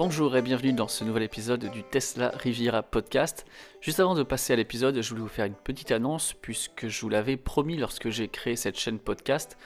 [0.00, 3.44] Bonjour et bienvenue dans ce nouvel épisode du Tesla Riviera Podcast.
[3.82, 7.02] Juste avant de passer à l'épisode, je voulais vous faire une petite annonce puisque je
[7.02, 9.58] vous l'avais promis lorsque j'ai créé cette chaîne podcast.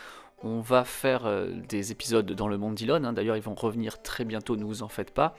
[0.42, 3.04] On va faire euh, des épisodes dans le monde d'Elon.
[3.04, 3.12] Hein.
[3.12, 5.36] D'ailleurs, ils vont revenir très bientôt, ne vous en faites pas.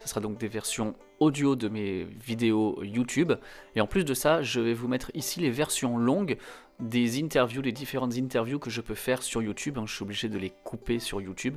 [0.00, 3.34] Ce sera donc des versions audio de mes vidéos YouTube.
[3.76, 6.38] Et en plus de ça, je vais vous mettre ici les versions longues
[6.80, 9.76] des interviews, les différentes interviews que je peux faire sur YouTube.
[9.76, 9.84] Hein.
[9.86, 11.56] Je suis obligé de les couper sur YouTube.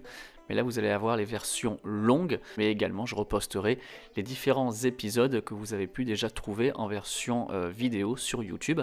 [0.51, 3.79] Mais là, vous allez avoir les versions longues, mais également je reposterai
[4.17, 8.81] les différents épisodes que vous avez pu déjà trouver en version euh, vidéo sur YouTube.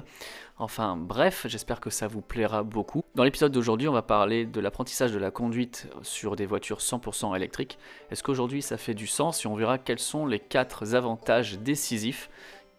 [0.57, 3.05] Enfin bref, j'espère que ça vous plaira beaucoup.
[3.17, 7.37] Dans l'épisode d'aujourd'hui, on va parler de l'apprentissage de la conduite sur des voitures 100%
[7.37, 7.79] électriques.
[8.11, 9.45] Est-ce qu'aujourd'hui ça fait du sens?
[9.45, 12.31] Et on verra quels sont les quatre avantages décisifs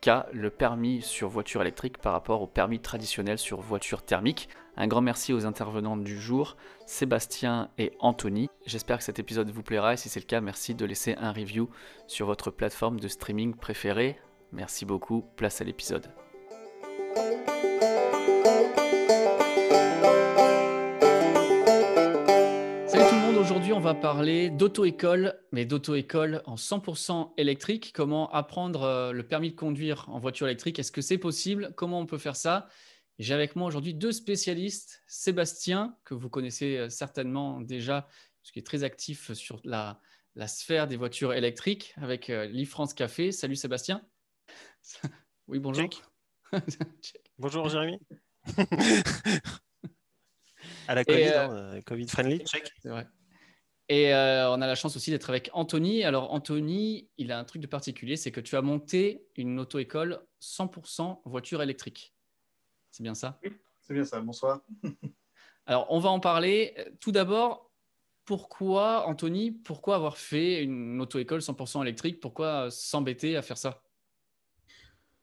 [0.02, 4.50] qu'a le permis sur voiture électrique par rapport au permis traditionnel sur voiture thermique.
[4.82, 8.48] Un grand merci aux intervenants du jour, Sébastien et Anthony.
[8.66, 11.34] J'espère que cet épisode vous plaira et si c'est le cas, merci de laisser un
[11.34, 11.70] review
[12.08, 14.18] sur votre plateforme de streaming préférée.
[14.54, 16.10] Merci beaucoup, place à l'épisode.
[23.50, 27.92] aujourd'hui, on va parler d'auto-école, mais d'auto-école en 100% électrique.
[27.96, 30.78] Comment apprendre euh, le permis de conduire en voiture électrique?
[30.78, 31.72] Est-ce que c'est possible?
[31.76, 32.68] Comment on peut faire ça?
[33.20, 35.04] J'ai avec moi aujourd'hui deux spécialistes.
[35.06, 38.08] Sébastien, que vous connaissez euh, certainement déjà,
[38.44, 40.00] qui est très actif sur la,
[40.48, 43.34] sphère des voitures électriques avec euh, l'e-France Café.
[43.34, 44.02] Salut Sébastien.
[45.48, 45.90] Oui, bonjour.
[47.40, 47.98] bonjour Jérémy.
[50.88, 52.44] à la Covid, hein, Covid friendly.
[52.46, 53.08] C'est vrai.
[53.88, 56.04] Et euh, on a la chance aussi d'être avec Anthony.
[56.04, 60.24] Alors Anthony, il a un truc de particulier, c'est que tu as monté une auto-école
[60.40, 62.14] 100% voiture électrique.
[62.92, 63.40] C'est bien ça?
[63.44, 63.52] Oui,
[63.82, 64.20] c'est bien ça.
[64.22, 64.62] Bonsoir.
[65.66, 66.76] Alors on va en parler.
[67.00, 67.72] Tout d'abord,
[68.26, 72.20] pourquoi Anthony, pourquoi avoir fait une auto-école 100% électrique?
[72.20, 73.82] Pourquoi s'embêter à faire ça?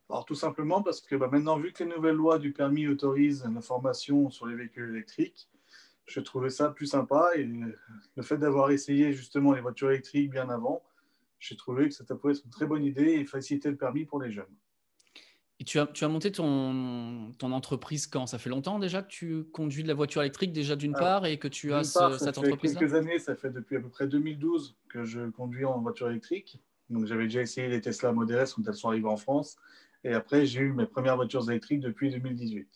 [0.09, 3.45] Alors tout simplement parce que bah, maintenant, vu que les nouvelles lois du permis autorisent
[3.53, 5.49] la formation sur les véhicules électriques,
[6.07, 7.31] je trouvais ça plus sympa.
[7.37, 10.83] Et le fait d'avoir essayé justement les voitures électriques bien avant,
[11.39, 14.21] j'ai trouvé que ça pouvait être une très bonne idée et faciliter le permis pour
[14.21, 14.55] les jeunes.
[15.59, 18.27] Et tu as, tu as monté ton, ton entreprise quand?
[18.27, 21.39] Ça fait longtemps déjà que tu conduis de la voiture électrique, déjà d'une part, et
[21.39, 22.03] que tu as cette
[22.39, 25.65] entreprise Ça fait quelques années, ça fait depuis à peu près 2012 que je conduis
[25.65, 26.61] en voiture électrique.
[26.91, 29.57] Donc j'avais déjà essayé les Tesla Model S quand elles sont arrivées en France.
[30.05, 32.69] Et après, j'ai eu mes premières voitures électriques depuis 2018.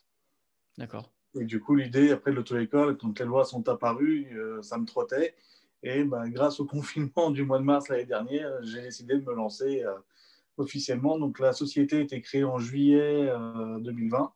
[0.79, 1.13] D'accord.
[1.39, 5.35] Et du coup, l'idée, après l'auto-école, quand les lois sont apparues, euh, ça me trottait.
[5.83, 9.35] Et ben, grâce au confinement du mois de mars l'année dernière, j'ai décidé de me
[9.35, 9.95] lancer euh,
[10.57, 11.19] officiellement.
[11.19, 13.31] Donc la société a été créée en juillet
[13.81, 14.27] 2020 euh,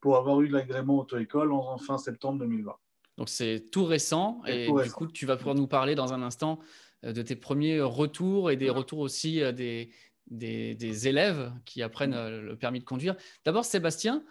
[0.00, 2.72] pour avoir eu l'agrément auto-école en, fin septembre 2020.
[3.18, 4.42] Donc c'est tout récent.
[4.46, 6.58] Et, du coup, tu vas pouvoir nous parler dans un instant
[7.02, 9.90] de tes premiers retours et des retours aussi des,
[10.28, 13.16] des, des élèves qui apprennent le permis de conduire.
[13.44, 14.24] D'abord, Sébastien,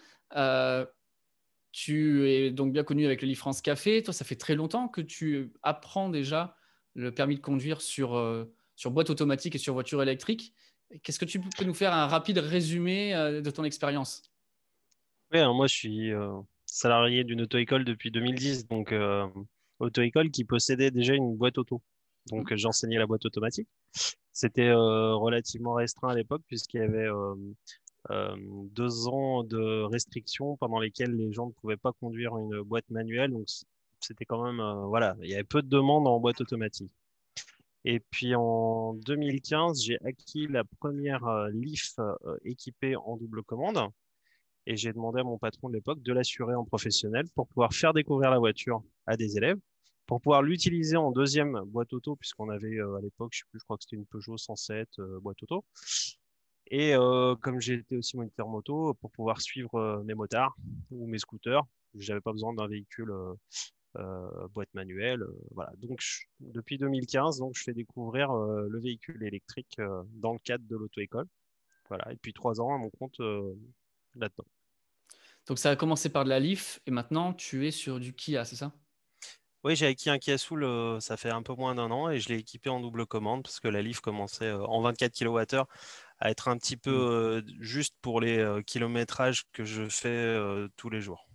[1.72, 4.04] tu es donc bien connu avec le France Café.
[4.04, 6.56] Toi, ça fait très longtemps que tu apprends déjà
[6.94, 10.54] le permis de conduire sur, euh, sur boîte automatique et sur voiture électrique.
[11.04, 14.24] Qu'est-ce que tu peux nous faire un rapide résumé euh, de ton expérience?
[15.34, 16.32] Oui, moi je suis euh,
[16.66, 18.94] salarié d'une auto-école depuis 2010, donc
[19.80, 21.82] auto-école qui possédait déjà une boîte auto.
[22.30, 22.58] Donc mmh.
[22.58, 23.68] j'enseignais la boîte automatique.
[24.34, 27.10] C'était relativement restreint à l'époque puisqu'il y avait
[28.10, 28.36] euh,
[28.72, 33.32] deux ans de restrictions pendant lesquelles les gens ne pouvaient pas conduire une boîte manuelle.
[33.32, 33.48] Donc,
[34.00, 36.92] c'était quand même, euh, voilà, il y avait peu de demandes en boîte automatique.
[37.84, 41.96] Et puis en 2015, j'ai acquis la première euh, Leaf
[42.44, 43.80] équipée en double commande.
[44.68, 47.94] Et j'ai demandé à mon patron de l'époque de l'assurer en professionnel pour pouvoir faire
[47.94, 49.58] découvrir la voiture à des élèves,
[50.06, 53.84] pour pouvoir l'utiliser en deuxième boîte auto, puisqu'on avait à l'époque, je je crois que
[53.84, 54.88] c'était une Peugeot 107
[55.20, 55.66] boîte auto.
[56.72, 60.56] Et euh, comme j'étais aussi moniteur moto, pour pouvoir suivre euh, mes motards
[60.90, 61.64] ou mes scooters,
[61.96, 63.34] j'avais pas besoin d'un véhicule euh,
[64.54, 65.24] boîte manuelle.
[65.52, 65.72] voilà.
[65.78, 66.02] Donc
[66.40, 69.78] depuis 2015, donc je fais découvrir le véhicule électrique
[70.14, 71.26] dans le cadre de l'auto-école.
[71.90, 72.12] Voilà.
[72.12, 73.20] Et depuis trois ans à mon compte
[74.16, 74.46] là-dedans.
[75.48, 78.46] Donc ça a commencé par de la Leaf et maintenant tu es sur du Kia,
[78.46, 78.72] c'est ça?
[79.64, 80.66] Oui, j'ai acquis un Kia Soul,
[81.02, 83.60] ça fait un peu moins d'un an et je l'ai équipé en double commande parce
[83.60, 85.66] que la Leaf commençait en 24 kWh
[86.22, 90.70] à être un petit peu euh, juste pour les euh, kilométrages que je fais euh,
[90.78, 91.28] tous les jours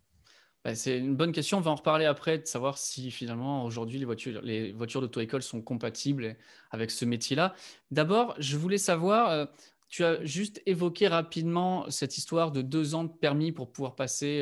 [0.75, 1.59] C'est une bonne question.
[1.59, 5.43] On va en reparler après de savoir si finalement aujourd'hui les voitures, les voitures d'auto-école
[5.43, 6.37] sont compatibles
[6.71, 7.55] avec ce métier-là.
[7.91, 9.49] D'abord, je voulais savoir,
[9.89, 14.41] tu as juste évoqué rapidement cette histoire de deux ans de permis pour pouvoir passer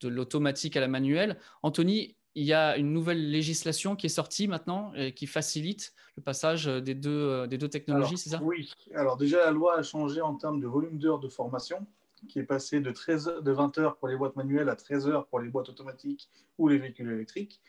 [0.00, 1.38] de l'automatique à la manuelle.
[1.62, 6.22] Anthony, il y a une nouvelle législation qui est sortie maintenant et qui facilite le
[6.22, 8.40] passage des deux, des deux technologies, c'est ça?
[8.42, 11.86] Oui, alors déjà la loi a changé en termes de volume d'heures de formation,
[12.28, 15.26] qui est passé de, 13, de 20 heures pour les boîtes manuelles à 13 heures
[15.26, 16.28] pour les boîtes automatiques
[16.58, 17.60] ou les véhicules électriques.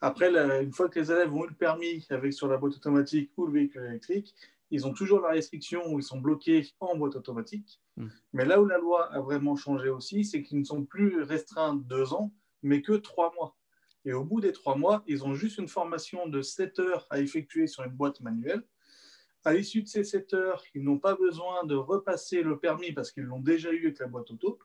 [0.00, 0.30] Après,
[0.62, 3.46] une fois que les élèves ont eu le permis avec sur la boîte automatique ou
[3.46, 4.34] le véhicule électrique,
[4.70, 7.80] ils ont toujours la restriction où ils sont bloqués en boîte automatique.
[7.96, 8.08] Hmm.
[8.32, 11.74] Mais là où la loi a vraiment changé aussi, c'est qu'ils ne sont plus restreints
[11.74, 12.32] deux ans,
[12.62, 13.56] mais que trois mois.
[14.04, 17.20] Et au bout des trois mois, ils ont juste une formation de 7 heures à
[17.20, 18.62] effectuer sur une boîte manuelle.
[19.46, 23.12] À l'issue de ces 7 heures, ils n'ont pas besoin de repasser le permis parce
[23.12, 24.58] qu'ils l'ont déjà eu avec la boîte auto.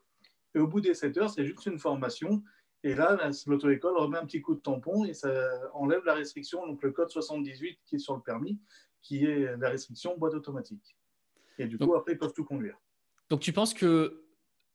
[0.55, 2.41] Et au bout des 7 heures, c'est juste une formation.
[2.83, 5.29] Et là, l'auto-école remet un petit coup de tampon et ça
[5.75, 8.59] enlève la restriction, donc le code 78 qui est sur le permis,
[9.03, 10.97] qui est la restriction boîte automatique.
[11.59, 12.75] Et du coup, après, ils peuvent tout conduire.
[13.29, 14.23] Donc tu penses que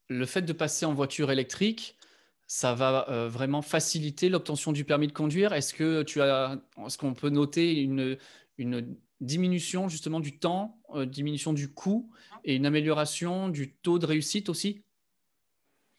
[0.09, 1.99] le fait de passer en voiture électrique,
[2.47, 5.53] ça va euh, vraiment faciliter l'obtention du permis de conduire?
[5.53, 8.17] Est-ce que tu as, est-ce qu'on peut noter une,
[8.57, 12.11] une diminution justement du temps, euh, diminution du coût
[12.45, 14.83] et une amélioration du taux de réussite aussi?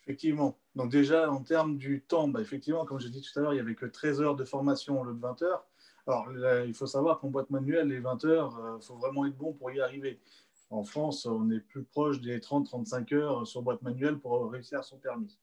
[0.03, 0.57] Effectivement.
[0.75, 3.57] Donc déjà, en termes du temps, bah, effectivement, comme j'ai dit tout à l'heure, il
[3.57, 5.65] n'y avait que 13 heures de formation au lieu de 20 heures.
[6.05, 6.31] Alors,
[6.65, 9.51] il faut savoir qu'en boîte manuelle, les 20 heures, il euh, faut vraiment être bon
[9.53, 10.21] pour y arriver.
[10.69, 14.97] En France, on est plus proche des 30-35 heures sur boîte manuelle pour réussir son
[14.97, 15.37] permis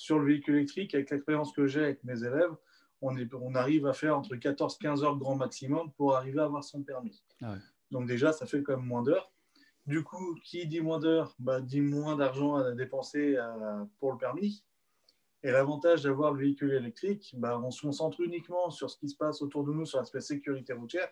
[0.00, 2.54] sur le véhicule électrique, avec l'expérience que j'ai avec mes élèves,
[3.02, 6.64] on, est, on, arrive à faire entre 14-15 heures grand maximum pour arriver à avoir
[6.64, 7.22] son permis.
[7.42, 7.54] Ah
[7.90, 9.30] Donc déjà, ça fait quand même moins d'heures.
[9.86, 14.18] Du coup, qui dit moins d'heures, bah, dit moins d'argent à dépenser euh, pour le
[14.18, 14.64] permis.
[15.42, 19.16] Et l'avantage d'avoir le véhicule électrique, bah, on se concentre uniquement sur ce qui se
[19.16, 21.08] passe autour de nous, sur l'aspect sécurité routière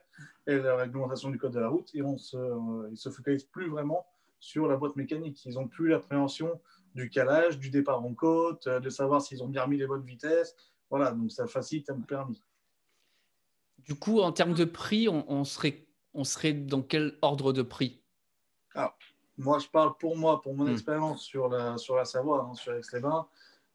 [0.46, 3.70] et la réglementation du code de la route, et on se, euh, se focalise plus
[3.70, 4.06] vraiment
[4.38, 5.44] sur la boîte mécanique.
[5.46, 6.60] Ils n'ont plus l'appréhension
[6.94, 10.04] du calage, du départ en côte, euh, de savoir s'ils ont bien remis les bonnes
[10.04, 10.54] vitesses.
[10.90, 12.42] Voilà, donc ça facilite un permis.
[13.78, 18.02] Du coup, en termes de prix, on, serait, on serait dans quel ordre de prix?
[18.74, 18.94] Ah,
[19.36, 20.72] Moi, je parle pour moi, pour mon hmm.
[20.72, 23.26] expérience sur la, sur la Savoie, hein, sur Aix-les-Bains.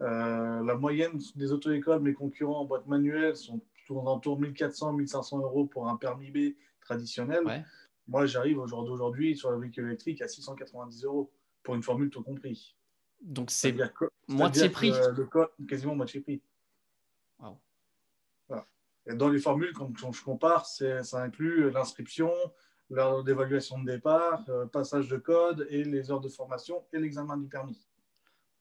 [0.02, 5.66] Euh, la moyenne des auto-écoles, mes concurrents en boîte manuelle, sont autour de 1400-1500 euros
[5.66, 7.66] pour un permis B traditionnel.
[8.08, 11.32] Moi, j'arrive aujourd'hui sur le véhicule électrique à 690 euros
[11.64, 12.76] pour une formule tout compris.
[13.22, 13.76] Donc c'est
[14.28, 14.92] moitié prix.
[15.16, 16.42] Le code, quasiment moitié prix.
[19.06, 22.32] Et dans les formules, quand, je compare, ça inclut l'inscription,
[22.90, 27.38] l'heure d'évaluation de départ, euh, passage de code et les heures de formation et l'examen
[27.38, 27.88] du permis.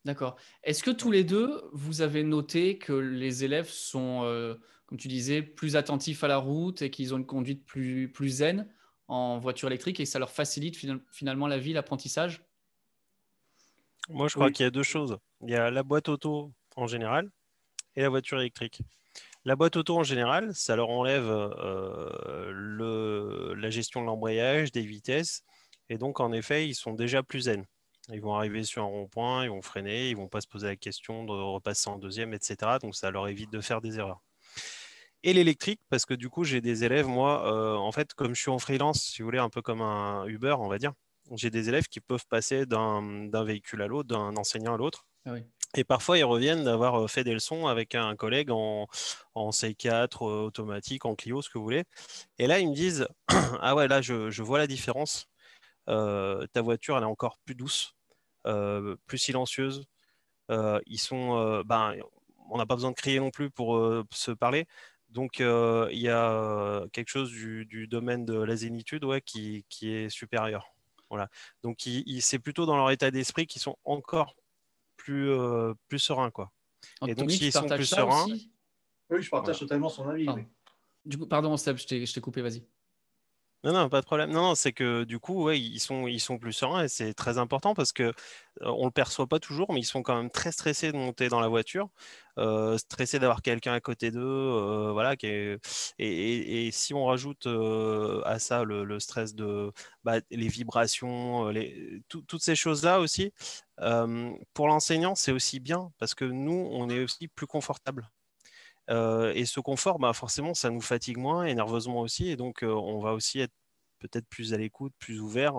[0.04, 0.36] D'accord.
[0.64, 5.06] Est-ce que tous les deux, vous avez noté que les élèves sont, euh, comme tu
[5.06, 8.68] disais, plus attentifs à la route et qu'ils ont une conduite plus, plus zen
[9.06, 10.76] en voiture électrique et que ça leur facilite
[11.12, 12.44] finalement la vie, l'apprentissage?
[14.08, 15.18] Moi, je crois qu'il y a deux choses.
[15.42, 17.30] Il y a la boîte auto en général
[17.96, 18.82] et la voiture électrique.
[19.44, 22.52] La boîte auto en général, ça leur enlève euh,
[23.56, 25.42] la gestion de l'embrayage, des vitesses.
[25.88, 27.66] Et donc, en effet, ils sont déjà plus zen.
[28.08, 30.76] Ils vont arriver sur un rond-point, ils vont freiner, ils vont pas se poser la
[30.76, 32.56] question de repasser en deuxième, etc.
[32.80, 34.22] Donc, ça leur évite de faire des erreurs.
[35.24, 38.40] Et l'électrique, parce que du coup, j'ai des élèves, moi, euh, en fait, comme je
[38.40, 40.92] suis en freelance, si vous voulez, un peu comme un Uber, on va dire,
[41.32, 45.06] j'ai des élèves qui peuvent passer d'un véhicule à l'autre, d'un enseignant à l'autre.
[45.24, 45.34] Ah
[45.74, 48.86] Et parfois, ils reviennent d'avoir fait des leçons avec un collègue en,
[49.34, 51.84] en C4, euh, automatique, en Clio, ce que vous voulez.
[52.38, 53.08] Et là, ils me disent
[53.60, 55.28] Ah ouais, là, je, vois la différence.
[55.86, 57.94] Ta voiture, elle est encore plus douce,
[59.06, 59.86] plus silencieuse.
[60.50, 61.96] ils sont, ben,
[62.50, 64.66] on n'a pas besoin de crier non plus pour se parler.
[65.10, 70.10] Donc, il y a quelque chose du, domaine de la zénitude ouais, qui, qui est
[70.10, 70.74] supérieur.
[71.10, 71.28] Voilà.
[71.62, 71.78] Donc,
[72.20, 74.34] c'est plutôt dans leur état d'esprit qu'ils sont encore
[74.96, 76.30] plus, euh, plus sereins.
[76.30, 76.52] Quoi.
[77.06, 78.26] Et donc, s'ils sont plus sereins.
[79.10, 80.26] Oui, je partage totalement son avis.
[81.04, 82.64] Du coup, pardon, Seb, je t'ai coupé, vas-y.
[83.64, 84.30] Non, non, pas de problème.
[84.32, 87.38] Non, non c'est que du coup, ils sont, ils sont plus sereins et c'est très
[87.38, 88.12] important parce que
[88.60, 91.28] ne on le perçoit pas toujours, mais ils sont quand même très stressés de monter
[91.28, 91.88] dans la voiture,
[92.38, 95.14] euh, stressés d'avoir quelqu'un à côté d'eux, euh, voilà.
[95.22, 99.72] et, si on rajoute euh, à ça le, stress de
[100.04, 101.52] bah, les vibrations,
[102.08, 103.32] toutes ces choses-là aussi,
[104.54, 108.10] pour l'enseignant, c'est aussi bien parce que nous, on est aussi plus confortable.
[108.88, 112.28] Et ce confort, bah, forcément, ça nous fatigue moins et nerveusement aussi.
[112.28, 113.52] Et donc, on va aussi être
[114.00, 115.54] peut-être plus à l'écoute, plus ouvert.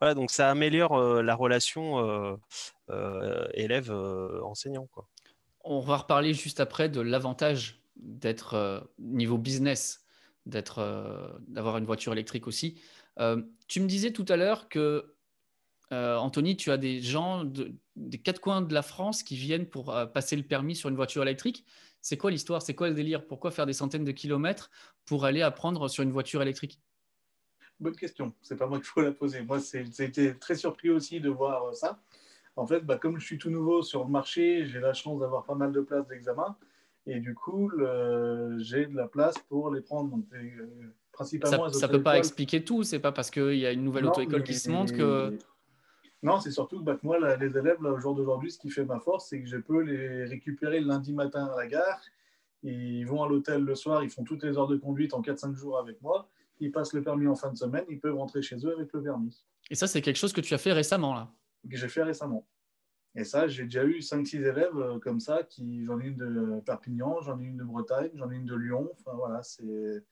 [0.00, 2.38] Voilà, donc ça améliore la relation
[3.54, 4.88] élève-enseignant.
[5.64, 10.04] On va reparler juste après de l'avantage d'être niveau business,
[10.46, 12.80] d'avoir une voiture électrique aussi.
[13.66, 15.16] tu me disais tout à l'heure que
[15.90, 17.44] Anthony, tu as des gens
[17.96, 21.22] des quatre coins de la France qui viennent pour passer le permis sur une voiture
[21.22, 21.64] électrique.
[22.02, 22.62] C'est quoi l'histoire?
[22.62, 23.26] C'est quoi le délire?
[23.26, 24.70] Pourquoi faire des centaines de kilomètres
[25.04, 26.80] pour aller apprendre sur une voiture électrique?
[27.78, 28.34] Bonne question.
[28.42, 29.42] C'est pas moi qu'il faut la poser.
[29.42, 32.02] Moi, j'ai été très surpris aussi de voir ça.
[32.56, 35.44] En fait, bah, comme je suis tout nouveau sur le marché, j'ai la chance d'avoir
[35.44, 36.56] pas mal de places d'examen.
[37.06, 37.70] Et du coup,
[38.58, 40.10] j'ai de la place pour les prendre.
[40.10, 42.82] Donc, euh, principalement ça ne peut pas expliquer tout.
[42.82, 45.38] C'est pas parce qu'il y a une nouvelle auto-école qui se monte que.
[46.22, 48.84] Non, c'est surtout que bah, moi, les élèves, là, au jour d'aujourd'hui, ce qui fait
[48.84, 52.00] ma force, c'est que je peux les récupérer le lundi matin à la gare.
[52.62, 55.54] Ils vont à l'hôtel le soir, ils font toutes les heures de conduite en 4-5
[55.54, 56.28] jours avec moi.
[56.58, 59.02] Ils passent le permis en fin de semaine, ils peuvent rentrer chez eux avec le
[59.02, 59.44] permis.
[59.70, 61.32] Et ça, c'est quelque chose que tu as fait récemment, là?
[61.68, 62.46] Que j'ai fait récemment.
[63.14, 66.60] Et ça, j'ai déjà eu 5-6 élèves euh, comme ça, qui, j'en ai une de
[66.60, 68.90] Perpignan, j'en ai une de Bretagne, j'en ai une de Lyon.
[69.00, 70.04] Enfin voilà, c'est.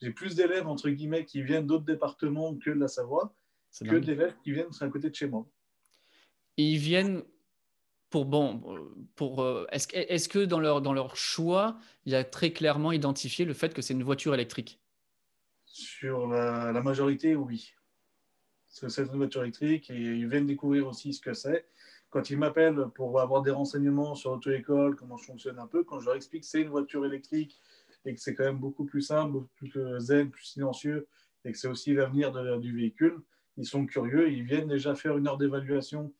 [0.00, 3.34] J'ai plus d'élèves, entre guillemets, qui viennent d'autres départements que de la Savoie,
[3.78, 5.46] que d'élèves qui viennent à côté de chez moi.
[6.56, 7.22] ils viennent
[8.10, 8.60] pour bon,
[9.14, 12.90] pour euh, est-ce, est que dans leur, dans leur choix, il y a très clairement
[12.90, 14.80] identifié le fait que c'est une voiture électrique?
[15.64, 17.72] Sur la, la majorité, oui.
[18.66, 21.66] C'est une voiture électrique et ils viennent découvrir aussi ce que c'est
[22.10, 26.00] quand ils m'appellent pour avoir des renseignements sur l'auto-école, comment je fonctionne un peu, quand
[26.00, 27.58] je leur explique que c'est une voiture électrique
[28.04, 31.06] et que c'est quand même beaucoup plus simple, beaucoup plus zen, plus silencieux,
[31.44, 33.20] et que c'est aussi l'avenir du véhicule,
[33.56, 36.12] ils sont curieux, ils viennent déjà faire une heure d'évaluation,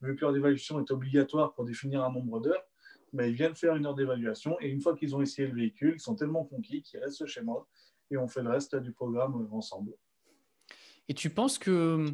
[0.00, 2.64] vu que l'heure d'évaluation est obligatoire pour définir un nombre d'heures,
[3.12, 5.94] mais ils viennent faire une heure d'évaluation, et une fois qu'ils ont essayé le véhicule,
[5.96, 7.66] ils sont tellement conquis qu'ils restent chez moi,
[8.10, 9.92] et on fait le reste du programme ensemble.
[11.08, 12.06] Et tu penses que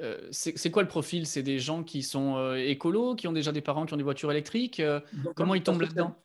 [0.00, 1.26] euh, c'est quoi le profil?
[1.26, 4.02] C'est des gens qui sont euh, écolos, qui ont déjà des parents qui ont des
[4.02, 4.80] voitures électriques?
[4.80, 5.00] Euh,
[5.34, 6.16] Comment ils tombent là-dedans?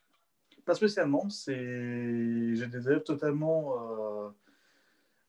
[0.66, 1.28] Pas spécialement.
[1.30, 3.74] J'ai des élèves totalement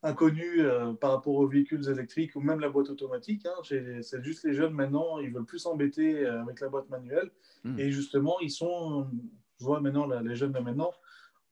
[0.03, 0.63] inconnus
[1.01, 3.45] par rapport aux véhicules électriques ou même la boîte automatique.
[3.45, 3.55] Hein.
[3.63, 7.31] C'est juste les jeunes maintenant, ils veulent plus s'embêter avec la boîte manuelle.
[7.63, 7.79] Hmm.
[7.79, 9.07] Et justement, ils sont,
[9.59, 10.91] je vois maintenant les jeunes de maintenant,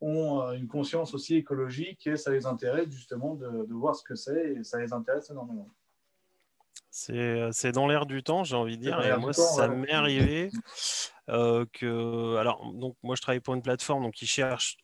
[0.01, 4.15] ont une conscience aussi écologique et ça les intéresse justement de, de voir ce que
[4.15, 5.69] c'est et ça les intéresse énormément.
[7.09, 9.01] Euh, c'est dans l'air du temps, j'ai envie de dire.
[9.05, 10.49] Et moi, ça m'est arrivé
[11.29, 12.37] euh, que.
[12.37, 14.77] Alors, donc, moi, je travaille pour une plateforme donc, qui cherche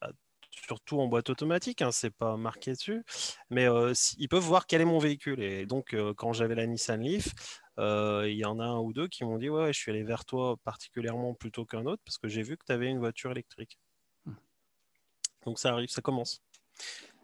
[0.51, 3.03] surtout en boîte automatique, hein, c'est pas marqué dessus,
[3.49, 5.41] mais euh, ils peuvent voir quel est mon véhicule.
[5.41, 7.33] Et donc, quand j'avais la Nissan Leaf,
[7.77, 10.25] il y en a un ou deux qui m'ont dit Ouais, je suis allé vers
[10.25, 13.79] toi particulièrement plutôt qu'un autre parce que j'ai vu que tu avais une voiture électrique.
[14.25, 14.33] Mmh.
[15.45, 16.41] Donc, ça arrive, ça commence.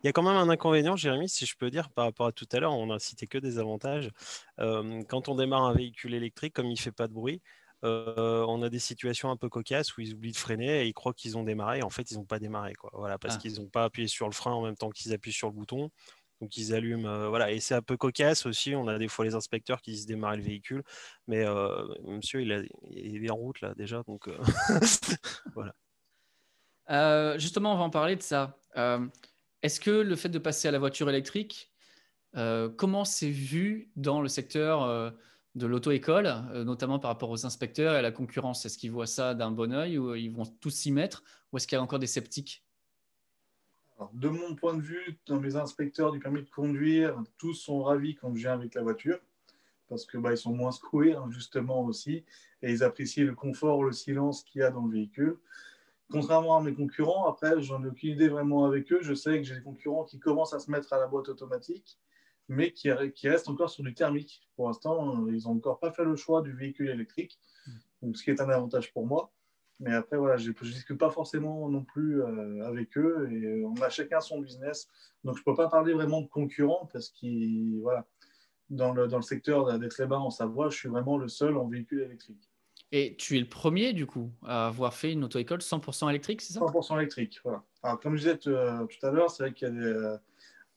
[0.04, 2.32] Il y a quand même un inconvénient, Jérémy, si je peux dire, par rapport à
[2.32, 4.12] tout à l'heure, on n'a cité que des avantages.
[4.60, 7.42] Euh, quand on démarre un véhicule électrique, comme il ne fait pas de bruit,
[7.84, 10.94] euh, on a des situations un peu cocasses où ils oublient de freiner et ils
[10.94, 11.84] croient qu'ils ont démarré.
[11.84, 12.74] En fait, ils n'ont pas démarré.
[12.74, 12.92] Quoi.
[12.94, 13.38] Voilà, parce ah.
[13.38, 15.90] qu'ils n'ont pas appuyé sur le frein en même temps qu'ils appuient sur le bouton.
[16.42, 17.08] Donc ils allument.
[17.08, 17.52] Euh, voilà.
[17.52, 18.76] Et c'est un peu cocasse aussi.
[18.76, 20.84] On a des fois les inspecteurs qui disent démarrer le véhicule.
[21.28, 21.46] Mais
[22.04, 24.04] monsieur, il, il, est en route là déjà.
[24.04, 24.28] Donc
[25.56, 27.38] voilà.
[27.38, 28.60] justement, on va en parler de ça.
[29.64, 31.72] Est-ce que le fait de passer à la voiture électrique,
[32.36, 35.10] euh, comment c'est vu dans le secteur euh,
[35.58, 38.66] de l'auto-école, euh, notamment par rapport aux inspecteurs et à la concurrence.
[38.66, 41.68] Est-ce qu'ils voient ça d'un bon oeil ou ils vont tous s'y mettre Ou est-ce
[41.68, 42.64] qu'il y a encore des sceptiques?
[44.14, 48.16] De mon point de vue, dans mes inspecteurs du permis de conduire, tous sont ravis
[48.16, 49.20] quand je viens avec la voiture
[49.88, 52.24] parce qu'ils bah, sont moins secoués, hein, justement aussi,
[52.62, 55.38] et ils apprécient le confort, le silence qu'il y a dans le véhicule.
[56.12, 59.00] Contrairement à mes concurrents, après, j'en ai aucune idée vraiment avec eux.
[59.02, 61.98] Je sais que j'ai des concurrents qui commencent à se mettre à la boîte automatique,
[62.50, 64.42] mais qui, restent encore sur du thermique.
[64.56, 67.40] Pour l'instant, ils n'ont encore pas fait le choix du véhicule électrique,
[68.02, 69.32] donc, ce qui est un avantage pour moi.
[69.80, 73.76] Mais après, voilà, je ne discute pas forcément non plus euh, avec eux et on
[73.76, 74.88] a chacun son business.
[75.24, 78.08] Donc, je ne peux pas parler vraiment de concurrents parce que voilà,
[78.70, 82.02] dans, le, dans le secteur d'Aix-les-Bains en Savoie, je suis vraiment le seul en véhicule
[82.02, 82.50] électrique.
[82.92, 86.54] Et tu es le premier, du coup, à avoir fait une auto-école 100% électrique, c'est
[86.54, 86.62] ça?
[86.62, 87.64] 100% électrique, voilà.
[87.84, 90.18] Alors, comme je disais euh, tout à l'heure, c'est vrai qu'il y a euh,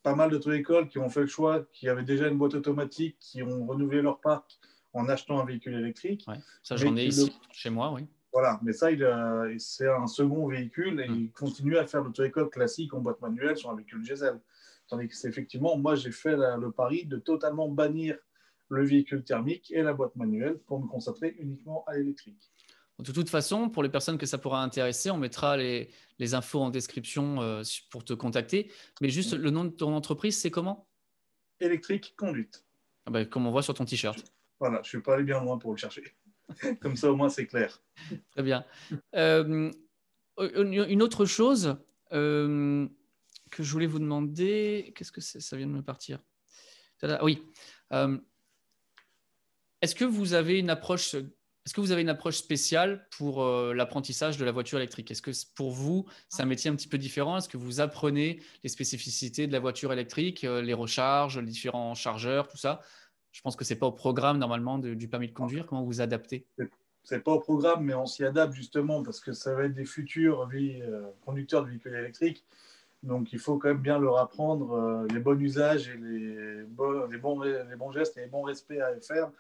[0.03, 3.43] pas mal d'auto-écoles qui ont fait le choix, qui avaient déjà une boîte automatique, qui
[3.43, 4.59] ont renouvelé leur parc
[4.93, 6.27] en achetant un véhicule électrique.
[6.63, 8.07] ça, j'en ai ici, chez moi, oui.
[8.33, 8.89] Voilà, mais ça,
[9.59, 11.17] c'est un second véhicule et hum.
[11.17, 14.41] il continue à faire l'auto-école classique en boîte manuelle sur un véhicule diesel.
[14.89, 18.17] Tandis que c'est effectivement, moi, j'ai fait le pari de totalement bannir
[18.69, 22.51] le véhicule thermique et la boîte manuelle pour me concentrer uniquement à l'électrique.
[23.01, 25.89] De toute façon, pour les personnes que ça pourra intéresser, on mettra les,
[26.35, 28.71] infos en description euh, pour te contacter.
[29.01, 30.89] Mais juste, le nom de ton entreprise, c'est comment?
[31.61, 32.65] Électrique Conduite.
[33.07, 34.25] Ah bah, comme on voit sur ton t-shirt.
[34.59, 36.15] Voilà, je ne suis pas allé bien loin pour le chercher.
[36.81, 37.83] comme ça, au moins, c'est clair.
[38.33, 38.65] Très bien.
[39.15, 39.71] Euh,
[40.39, 41.77] une autre chose
[42.13, 42.87] euh,
[43.51, 45.41] que je voulais vous demander, qu'est-ce que c'est?
[45.41, 46.19] Ça vient de me partir.
[47.23, 47.43] Oui.
[49.81, 51.17] Est-ce que vous avez une approche,
[51.71, 55.09] est-ce que vous avez une approche spéciale pour euh, l'apprentissage de la voiture électrique?
[55.13, 57.37] Est-ce que pour vous, c'est un métier un petit peu différent?
[57.37, 61.95] Est-ce que vous apprenez les spécificités de la voiture électrique, euh, les recharges, les différents
[61.95, 62.81] chargeurs, tout ça?
[63.31, 65.65] Je pense que ce n'est pas au programme normalement du permis de conduire.
[65.65, 66.45] Comment vous adaptez?
[67.05, 69.85] C'est pas au programme, mais on s'y adapte justement parce que ça va être des
[69.85, 72.45] futurs euh, conducteurs de véhicules électriques.
[73.05, 77.19] Donc il faut quand même bien leur apprendre les bons usages et les, bons, les,
[77.19, 79.31] bons, les bons gestes et les bons respects à faire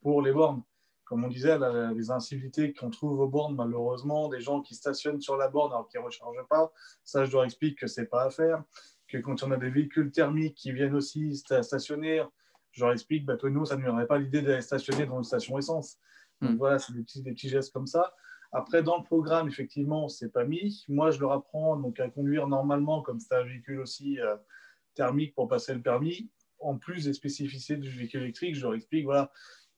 [0.00, 0.62] pour les bornes.
[1.04, 1.58] Comme on disait,
[1.94, 5.88] les incivilités qu'on trouve aux bornes, malheureusement, des gens qui stationnent sur la borne alors
[5.88, 6.72] qu'ils ne rechargent pas,
[7.04, 8.62] ça je leur explique que ce n'est pas à faire.
[9.08, 12.24] Que quand on a des véhicules thermiques qui viennent aussi stationner,
[12.72, 15.24] je leur explique bah, que nous, ça ne aurait pas l'idée d'aller stationner dans une
[15.24, 15.98] station essence.
[16.40, 16.56] Donc hmm.
[16.56, 18.14] voilà, c'est des petits, des petits gestes comme ça.
[18.52, 20.84] Après, dans le programme, effectivement, c'est pas mis.
[20.88, 24.36] Moi, je leur apprends donc, à conduire normalement, comme c'est un véhicule aussi euh,
[24.94, 26.30] thermique pour passer le permis.
[26.60, 29.32] En plus des spécificités du véhicule électrique, je leur explique voilà,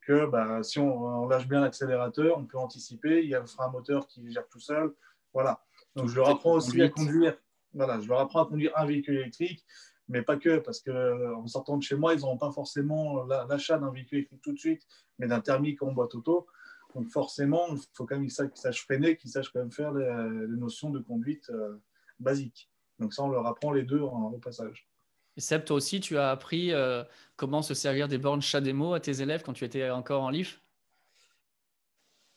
[0.06, 3.22] que bah, si on, lâche bien l'accélérateur, on peut anticiper.
[3.22, 4.94] Il y a le frein moteur qui gère tout seul.
[5.32, 5.60] Voilà.
[5.94, 7.36] Donc, je leur apprends aussi à conduire.
[7.75, 9.66] Voilà, je leur apprends à conduire un véhicule électrique
[10.08, 13.78] mais pas que, parce qu'en euh, sortant de chez moi, ils n'auront pas forcément l'achat
[13.78, 14.86] d'un véhicule électrique tout de suite,
[15.18, 16.46] mais d'un thermique en boîte auto.
[16.94, 20.06] Donc forcément, il faut quand même qu'ils sachent freiner, qu'ils sachent quand même faire les,
[20.48, 21.76] notions de conduite euh,
[22.20, 22.70] basiques.
[22.98, 24.88] Donc ça, on leur apprend les deux en, au passage.
[25.37, 27.02] Et Seb, toi aussi, tu as appris euh,
[27.37, 30.31] comment se servir des bornes chat démo à tes élèves quand tu étais encore en
[30.31, 30.61] LIF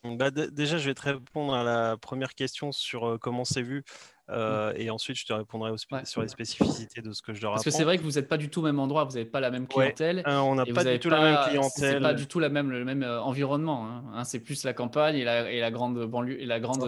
[0.04, 3.84] bah, déjà, je vais te répondre à la première question sur comment c'est vu.
[4.32, 5.72] Euh, et ensuite, je te répondrai
[6.04, 7.64] sur les spécificités de ce que je leur apprends.
[7.64, 9.26] Parce que c'est vrai que vous n'êtes pas du tout au même endroit, vous n'avez
[9.26, 10.24] pas la même clientèle.
[10.28, 11.72] Euh, on n'a pas du tout la même clientèle.
[11.72, 13.88] C'est pas du tout la même, le même euh, environnement.
[13.88, 14.04] Hein.
[14.14, 16.82] Hein, c'est plus la campagne et la, et la grande banlieue et la grande,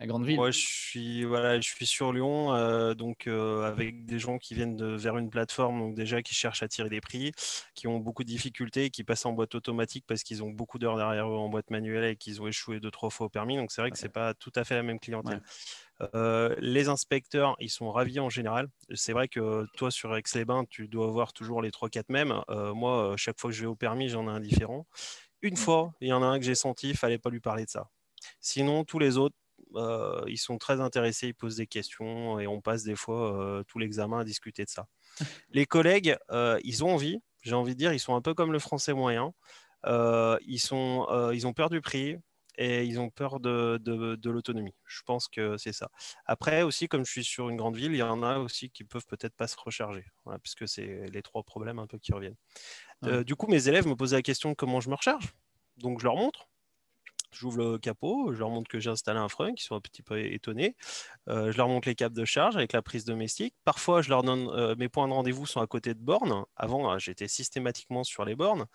[0.00, 0.36] la grande ville.
[0.36, 4.86] Moi, je suis, voilà, je suis sur Lyon, donc avec des gens qui viennent de,
[4.86, 7.32] vers une plateforme, donc déjà qui cherchent à tirer des prix,
[7.74, 10.96] qui ont beaucoup de difficultés, qui passent en boîte automatique parce qu'ils ont beaucoup d'heures
[10.96, 13.56] derrière eux en boîte manuelle et qu'ils ont échoué deux trois fois au permis.
[13.56, 15.42] Donc c'est vrai que c'est pas tout à fait la même clientèle.
[16.14, 18.68] Euh, les inspecteurs, ils sont ravis en général.
[18.94, 22.40] C'est vrai que toi, sur Aix-les-Bains, tu dois avoir toujours les 3-4 mêmes.
[22.50, 24.86] Euh, moi, chaque fois que je vais au permis, j'en ai un différent.
[25.42, 27.64] Une fois, il y en a un que j'ai senti, il fallait pas lui parler
[27.64, 27.88] de ça.
[28.40, 29.36] Sinon, tous les autres,
[29.74, 33.78] euh, ils sont très intéressés, ils posent des questions et on passe des fois tout
[33.78, 34.86] l'examen à discuter de ça.
[35.50, 36.16] Les collègues,
[36.62, 39.32] ils ont envie, j'ai envie de dire, ils sont un peu comme le français moyen.
[39.86, 42.18] ils, sont, ils ont peur du prix,
[42.58, 44.74] et ils ont peur de, de, l'autonomie.
[44.84, 45.90] Je pense que c'est ça.
[46.26, 48.82] Après aussi, comme je suis sur une grande ville, il y en a aussi qui
[48.82, 50.04] peuvent peut-être pas se recharger,
[50.42, 52.36] puisque c'est les trois problèmes un peu qui reviennent.
[53.04, 55.32] Euh, du coup, mes élèves me posaient la question de comment je me recharge.
[55.76, 56.48] Donc je leur montre.
[57.32, 60.02] J'ouvre le capot, je leur montre que j'ai installé un frein, qui sont un petit
[60.02, 60.76] peu étonnés.
[61.28, 63.54] Euh, je leur montre les câbles de charge avec la prise domestique.
[63.64, 66.44] Parfois, je leur donne euh, mes points de rendez-vous sont à côté de bornes.
[66.56, 68.66] Avant, j'étais systématiquement sur les bornes.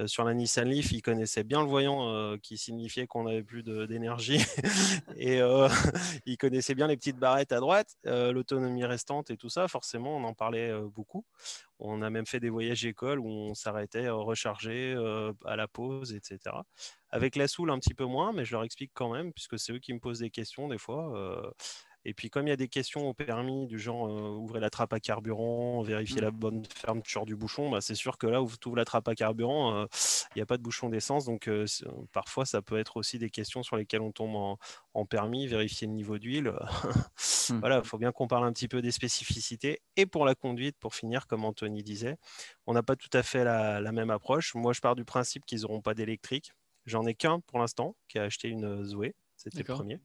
[0.00, 3.42] Euh, sur la Nissan Leaf, ils connaissaient bien le voyant euh, qui signifiait qu'on n'avait
[3.42, 4.38] plus d'énergie.
[5.16, 5.68] et euh,
[6.26, 9.68] ils connaissaient bien les petites barrettes à droite, l'autonomie restante et tout ça.
[9.68, 11.24] Forcément, on en parlait beaucoup.
[11.78, 14.94] On a même fait des voyages école où on s'arrêtait recharger
[15.44, 16.56] à la pause, etc.
[17.12, 19.72] Avec la Soul, un petit peu moins, mais je leur explique quand même, puisque c'est
[19.72, 21.52] eux qui me posent des questions des fois.
[22.06, 24.70] Et puis, comme il y a des questions au permis du genre euh, ouvrez la
[24.70, 26.24] trappe à carburant, vérifier mmh.
[26.24, 29.06] la bonne fermeture du bouchon, bah, c'est sûr que là où tu ouvres la trappe
[29.08, 29.86] à carburant, euh,
[30.34, 31.26] il n'y a pas de bouchon d'essence.
[31.26, 31.66] Donc, euh,
[32.12, 34.34] parfois, ça peut être aussi des questions sur lesquelles on tombe
[34.94, 36.52] en, permis, vérifier le niveau d'huile.
[37.48, 37.58] Mmh.
[37.58, 39.82] Voilà, il faut bien qu'on parle un petit peu des spécificités.
[39.96, 42.16] Et pour la conduite, pour finir, comme Anthony disait,
[42.68, 44.54] on n'a pas tout à fait la, la, même approche.
[44.54, 46.52] Moi, je pars du principe qu'ils n'auront pas d'électrique.
[46.86, 49.14] J'en ai qu'un pour l'instant qui a acheté une Zoé.
[49.36, 50.00] C'était le premier.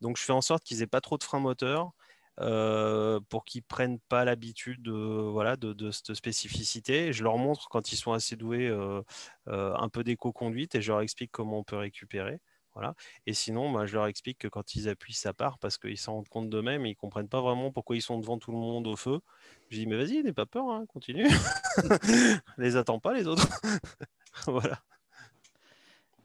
[0.00, 1.92] Donc, je fais en sorte qu'ils n'aient pas trop de frein moteur
[2.40, 7.12] euh, pour qu'ils prennent pas l'habitude de, voilà, de, cette spécificité.
[7.12, 9.02] Je leur montre quand ils sont assez doués euh,
[9.48, 12.40] euh, un peu d'éco-conduite et je leur explique comment on peut récupérer.
[12.74, 12.94] Voilà.
[13.24, 16.16] Et sinon, bah, je leur explique que quand ils appuient, ça part parce qu'ils s'en
[16.16, 18.58] rendent compte d'eux-mêmes et ils ne comprennent pas vraiment pourquoi ils sont devant tout le
[18.58, 19.20] monde au feu.
[19.70, 21.26] Je dis, mais vas-y, n'aie pas peur, hein, continue.
[22.58, 23.48] les attends pas, les autres.
[24.46, 24.82] voilà.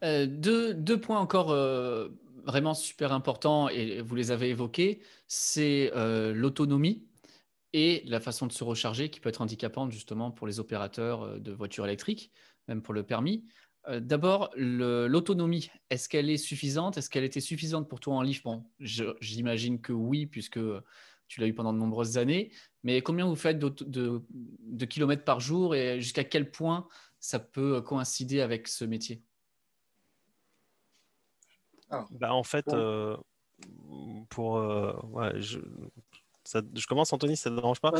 [0.02, 1.52] Deux, deux, points encore
[2.44, 7.04] vraiment super important, et vous les avez évoqués, c'est euh, l'autonomie
[7.72, 11.38] et la façon de se recharger qui peut être handicapante justement pour les opérateurs euh,
[11.38, 12.32] de voitures électriques,
[12.68, 13.44] même pour le permis.
[13.88, 16.98] Euh, d'abord, l'autonomie, est-ce qu'elle est suffisante?
[16.98, 20.60] Est-ce qu'elle était suffisante pour toi en livre Bon, j'imagine que oui, puisque
[21.28, 22.52] tu l'as eu pendant de nombreuses années.
[22.84, 26.86] Mais combien vous faites de kilomètres par jour et jusqu'à quel point
[27.18, 29.22] ça peut coïncider avec ce métier?
[32.10, 33.16] Bah, en fait, euh,
[34.28, 34.58] pour.
[34.58, 35.58] Euh, ouais, je,
[36.44, 37.92] je, commence, Anthony, ça ne te dérange pas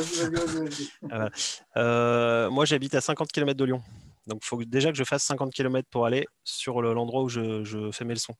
[1.11, 1.29] ah,
[1.77, 3.81] euh, Moi, j'habite à 50 km de Lyon.
[4.27, 7.89] Donc, il faut déjà que je fasse 50 km pour aller sur l'endroit où je,
[7.91, 8.35] fais mes leçons.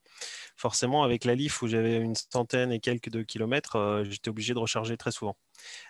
[0.56, 4.54] Forcément, avec la LIF où j'avais une centaine et quelques de kilomètres, euh, j'étais obligé
[4.54, 5.36] de recharger très souvent.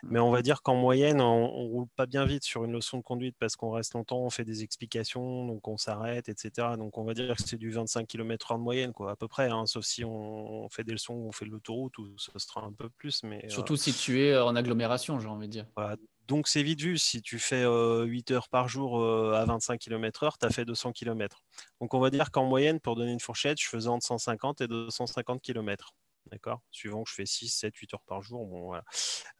[0.03, 2.99] Mais on va dire qu'en moyenne, on, ne roule pas bien vite sur une leçon
[2.99, 6.69] de conduite parce qu'on reste longtemps, on fait des explications, donc on s'arrête, etc.
[6.77, 9.49] Donc on va dire que c'est du 25 km/h de moyenne, quoi, à peu près.
[9.49, 12.73] Hein, sauf si on, fait des leçons, on fait de l'autoroute, ou ce sera un
[12.73, 13.23] peu plus.
[13.23, 15.67] Mais, Surtout si tu es en agglomération, j'ai envie de dire.
[15.77, 15.97] Voilà.
[16.27, 20.47] Donc c'est vite vu, si tu fais 8 heures par jour à 25 km/h, tu
[20.47, 21.43] as fait 200 km.
[21.81, 24.69] Donc on va dire qu'en moyenne, pour donner une fourchette, je faisais entre 150 et
[24.69, 25.93] 250 km.
[26.31, 28.47] D'accord Suivant que je fais 6, 7, 8 heures par jour.
[28.47, 28.73] Bon,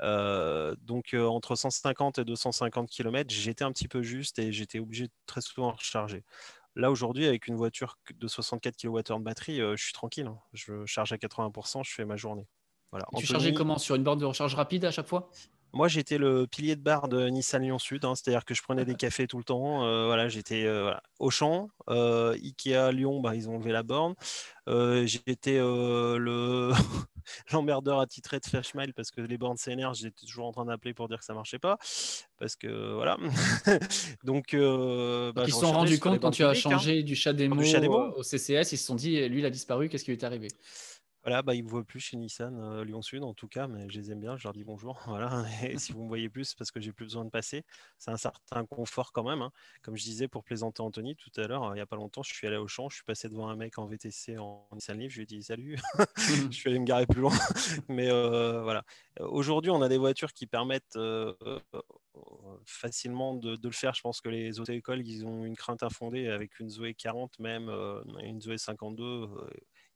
[0.01, 0.75] voilà.
[0.83, 5.13] donc entre 150 et 250 km, j'étais un petit peu juste et j'étais obligé de
[5.25, 6.25] très souvent recharger.
[6.77, 10.27] Là aujourd'hui, avec une voiture de 64 kWh de batterie, je suis tranquille.
[10.27, 10.39] Hein.
[10.53, 12.47] Je charge à 80%, je fais ma journée.
[12.91, 13.07] Voilà.
[13.17, 13.79] tu chargeais comment?
[13.79, 15.31] Sur une borne de recharge rapide à chaque fois?
[15.75, 18.85] Moi, j'étais le pilier de bar de Nissan Lyon Sud, hein, c'est-à-dire que je prenais
[18.85, 19.85] des cafés tout le temps.
[19.85, 21.69] Euh, voilà, j'étais euh, au champ.
[21.89, 24.15] Euh, Ikea Lyon, bah, ils ont levé la borne.
[24.67, 26.73] j'étais le
[27.53, 31.09] l'emmerdeur attitré de Flashmile parce que les bornes CNR, j'étais toujours en train d'appeler pour
[31.09, 31.77] dire que ça marchait pas,
[32.39, 33.17] parce que voilà.
[34.25, 36.55] Donc, bah, ils se sont rendus compte quand tu as hein.
[36.55, 37.61] changé du chat démo,
[38.17, 40.49] au CCS, ils se sont dit, lui, il a disparu, qu'est-ce qui lui est arrivé?
[41.25, 43.67] Voilà, bah, ils ne me voient plus chez Nissan euh, Lyon Sud en tout cas,
[43.67, 45.01] mais je les aime bien, je leur dis bonjour.
[45.07, 45.45] Voilà.
[45.63, 47.65] Et si vous me voyez plus, c'est parce que j'ai plus besoin de passer.
[47.99, 49.41] C'est un certain confort quand même.
[49.41, 49.51] Hein.
[49.83, 52.35] Comme je disais pour plaisanter Anthony tout à l'heure, il n'y a pas longtemps, je
[52.35, 55.13] suis allé au champ, je suis passé devant un mec en VTC en Nissan Leaf,
[55.13, 55.79] je lui ai dit salut,
[56.19, 57.33] je suis allé me garer plus loin.
[57.89, 58.85] mais euh, voilà.
[59.21, 61.33] Aujourd'hui, on a des voitures qui permettent euh,
[62.67, 63.95] facilement de, le faire.
[63.95, 67.71] Je pense que les auto-écoles, ils ont une crainte infondée avec une Zoé 40, même
[68.21, 69.31] une Zoé 52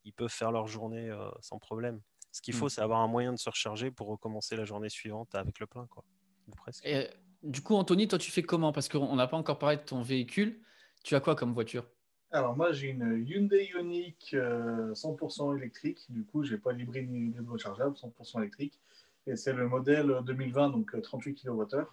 [0.05, 2.01] ils peuvent faire leur journée euh, sans problème.
[2.33, 2.71] Ce qu'il faut, mm.
[2.71, 5.87] c'est avoir un moyen de se recharger pour recommencer la journée suivante avec le plein,
[5.87, 6.05] quoi.
[6.57, 6.85] presque.
[6.87, 7.09] Et,
[7.43, 8.73] du coup, Anthony, toi, tu fais comment?
[8.73, 10.61] Parce qu'on n'a pas encore parlé de ton véhicule.
[11.05, 11.85] Tu as quoi comme voiture?
[12.31, 16.05] Alors, moi, j'ai une Hyundai Ioniq 100% euh, électrique.
[16.11, 18.79] Du coup, je n'ai pas l'hybride ni le rechargeable, 100% électrique.
[19.27, 21.87] Et c'est le modèle 2020, donc 38 euh, kWh.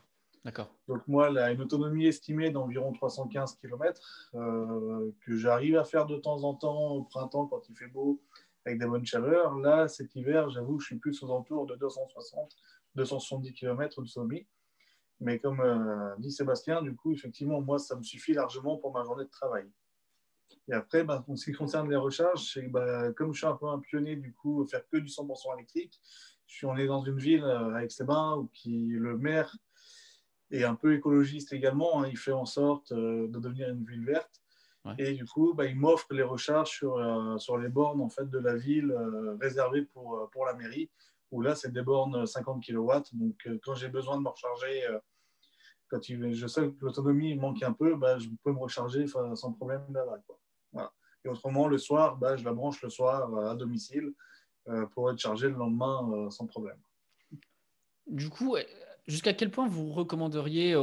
[0.46, 0.72] D'accord.
[0.88, 6.18] Donc moi, a une autonomie estimée d'environ 315 km euh, que j'arrive à faire de
[6.18, 8.22] temps en temps au printemps quand il fait beau
[8.64, 9.56] avec des bonnes chaleurs.
[9.56, 12.56] Là, cet hiver, j'avoue, je suis plus aux alentours de 260,
[12.94, 14.46] 270 km d'autonomie.
[15.20, 19.04] Mais comme euh, dit Sébastien, du coup, effectivement, moi, ça me suffit largement pour ma
[19.04, 19.68] journée de travail.
[20.68, 23.68] Et après, bah, en ce qui concerne les recharges, bah, comme je suis un peu
[23.68, 26.00] un pionnier, du coup, faire que du 100% électrique,
[26.46, 29.56] je on est dans une ville euh, avec ses bains où qui, le maire
[30.56, 32.02] et un peu écologiste également.
[32.02, 32.08] Hein.
[32.08, 34.42] il fait en sorte euh, de devenir une ville verte.
[35.00, 38.30] Et du coup, bah, il m'offre les recharges sur, euh, sur les bornes en fait,
[38.30, 40.92] de la ville euh, réservées pour, pour la mairie,
[41.32, 42.92] où là, c'est des bornes 50 kW.
[43.14, 44.84] Donc, quand j'ai besoin de me recharger,
[45.88, 49.54] quand il, je sais que l'autonomie manque un peu, bah, je peux me recharger sans
[49.54, 50.20] problème là-bas.
[50.72, 50.94] Voilà.
[51.24, 54.14] Et autrement, le soir, bah, je la branche le soir à domicile
[54.92, 56.78] pour être chargé le lendemain sans problème.
[58.06, 58.56] Du coup,
[59.08, 60.76] jusqu'à quel point vous recommanderiez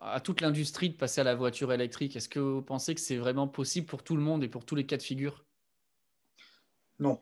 [0.00, 2.16] à toute l'industrie de passer à la voiture électrique?
[2.16, 4.74] Est-ce que vous pensez que c'est vraiment possible pour tout le monde et pour tous
[4.74, 5.44] les cas de figure?
[6.98, 7.18] Non.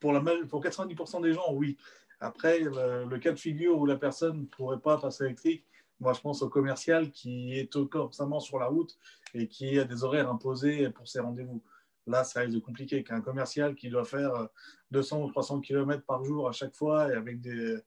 [0.00, 1.76] Pour, la, pour 90% des gens, oui.
[2.20, 5.64] Après, le, cas de figure où la personne ne pourrait pas passer électrique,
[6.00, 8.96] moi je pense au commercial qui est constamment sur la route
[9.34, 11.62] et qui a des horaires imposés pour ses rendez-vous.
[12.06, 14.48] Là, ça risque de compliquer qu'un commercial qui doit faire
[14.92, 17.78] 200 ou 300 km par jour à chaque fois et avec des,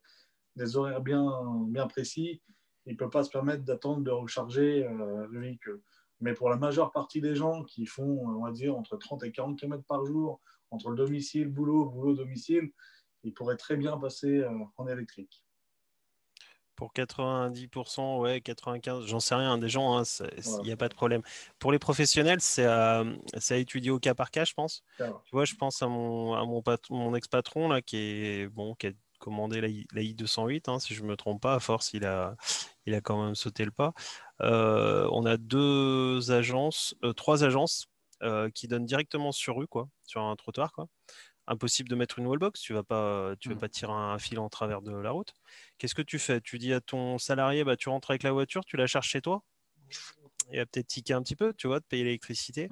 [0.55, 2.41] des horaires bien, bien précis,
[2.85, 5.81] il ne peut pas se permettre d'attendre de recharger euh, le véhicule.
[6.19, 9.31] Mais pour la majeure partie des gens qui font, on va dire, entre 30 et
[9.31, 12.71] 40 km par jour, entre le domicile, boulot, boulot, domicile,
[13.23, 15.43] ils pourraient très bien passer euh, en électrique.
[16.75, 20.95] Pour 90%, ouais, 95%, j'en sais rien, des gens, il hein, n'y a pas de
[20.95, 21.21] problème.
[21.59, 23.03] Pour les professionnels, c'est à,
[23.51, 24.83] étudier au cas par cas, je pense.
[24.97, 28.87] Tu vois, je pense à mon, à mon, mon ex-patron, là, qui est, bon, qui
[28.87, 31.53] est commandé la, I, 208 hein, si je ne me trompe pas.
[31.53, 32.35] À force, il a,
[32.85, 33.93] il a quand même sauté le pas.
[34.41, 37.87] Euh, on a deux agences, euh, trois agences
[38.23, 40.73] euh, qui donnent directement sur rue, quoi, sur un trottoir.
[40.73, 40.87] Quoi.
[41.47, 43.59] Impossible de mettre une wallbox, tu vas pas, tu vas mmh.
[43.59, 45.33] pas tirer un, fil en travers de la route.
[45.77, 46.41] Qu'est-ce que tu fais?
[46.41, 49.21] Tu dis à ton salarié, bah, tu rentres avec la voiture, tu la charges chez
[49.21, 49.43] toi?
[50.51, 52.69] Il va peut-être tiquer un petit peu, tu vois, de payer l'électricité.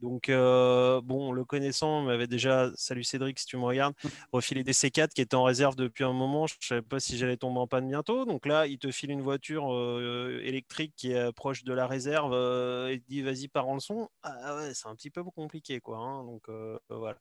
[0.00, 3.94] Donc, euh, bon, le connaissant m'avait déjà, salut Cédric, si tu me regardes,
[4.32, 6.46] refilé des C4 qui étaient en réserve depuis un moment.
[6.46, 8.26] Je ne savais pas si j'allais tomber en panne bientôt.
[8.26, 12.32] Donc là, il te file une voiture euh, électrique qui est proche de la réserve
[12.34, 14.08] euh, et te dit, vas-y, pars en leçon.
[14.22, 15.98] Ah ouais, c'est un petit peu compliqué, quoi.
[15.98, 16.24] Hein.
[16.24, 16.48] donc,
[16.90, 17.18] voilà.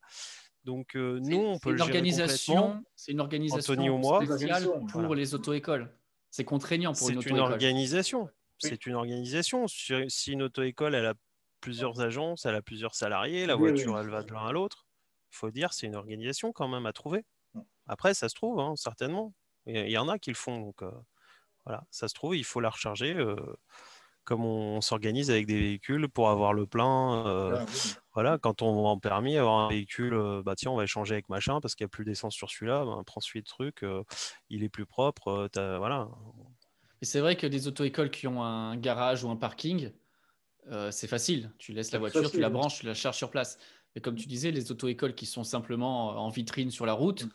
[0.65, 3.75] Donc, nous, on peut le gérer organisation, C'est une organisation
[4.21, 5.89] spéciale pour les auto-écoles.
[6.29, 7.37] C'est contraignant pour une auto-école.
[7.37, 8.29] C'est une organisation.
[8.59, 9.67] C'est une organisation.
[9.67, 11.13] Si une auto-école, elle a
[11.61, 14.01] plusieurs agences, elle a plusieurs salariés, la voiture, oui.
[14.01, 14.85] elle va de l'un à l'autre.
[15.31, 17.25] Il faut dire, c'est une organisation quand même à trouver.
[17.87, 19.33] Après, ça se trouve, hein, certainement.
[19.65, 20.59] Il y- en a qui le font.
[20.59, 20.91] Donc, euh,
[21.65, 23.35] voilà, ça se trouve, il faut la recharger euh,
[24.23, 27.25] comme on, s'organise avec des véhicules pour avoir le plein.
[27.27, 27.95] euh, Ah, oui.
[28.13, 31.59] voilà, quand on en permis, avoir un véhicule, bah tiens, on va échanger avec machin
[31.61, 33.83] parce qu'il n'y a plus d'essence sur celui-là, ben, prends celui de truc,
[34.49, 36.09] il est plus propre, voilà.
[37.05, 39.91] Et c'est vrai que des auto-écoles qui ont un garage ou un parking,
[40.71, 41.51] euh, c'est facile.
[41.59, 43.59] Tu laisses la voiture, tu la branches, tu la charges sur place.
[43.93, 47.27] Mais comme tu disais, les auto-écoles qui sont simplement en vitrine sur la route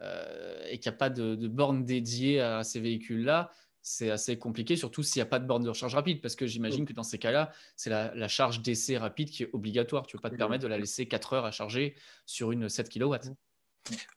[0.00, 4.36] euh, et qu'il n'y a pas de, de borne dédiée à ces véhicules-là, c'est assez
[4.40, 6.20] compliqué, surtout s'il n'y a pas de borne de recharge rapide.
[6.20, 9.50] Parce que j'imagine que dans ces cas-là, c'est la, la charge d'essai rapide qui est
[9.52, 10.08] obligatoire.
[10.08, 11.94] Tu ne peux pas te permettre de la laisser 4 heures à charger
[12.26, 13.14] sur une 7 kW.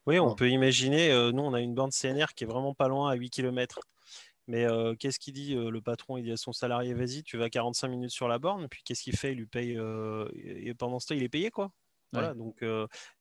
[0.08, 2.88] Oui, on peut imaginer, euh, nous on a une borne CNR qui est vraiment pas
[2.88, 3.82] loin à 8 km.
[4.48, 6.18] Mais euh, qu'est-ce qu'il dit euh, le patron?
[6.18, 9.04] Il dit à son salarié, vas-y, tu vas 45 minutes sur la borne, puis qu'est-ce
[9.04, 9.32] qu'il fait?
[9.32, 11.72] Il lui paye, euh, et pendant ce temps, il est payé quoi.
[12.14, 12.64] Voilà, donc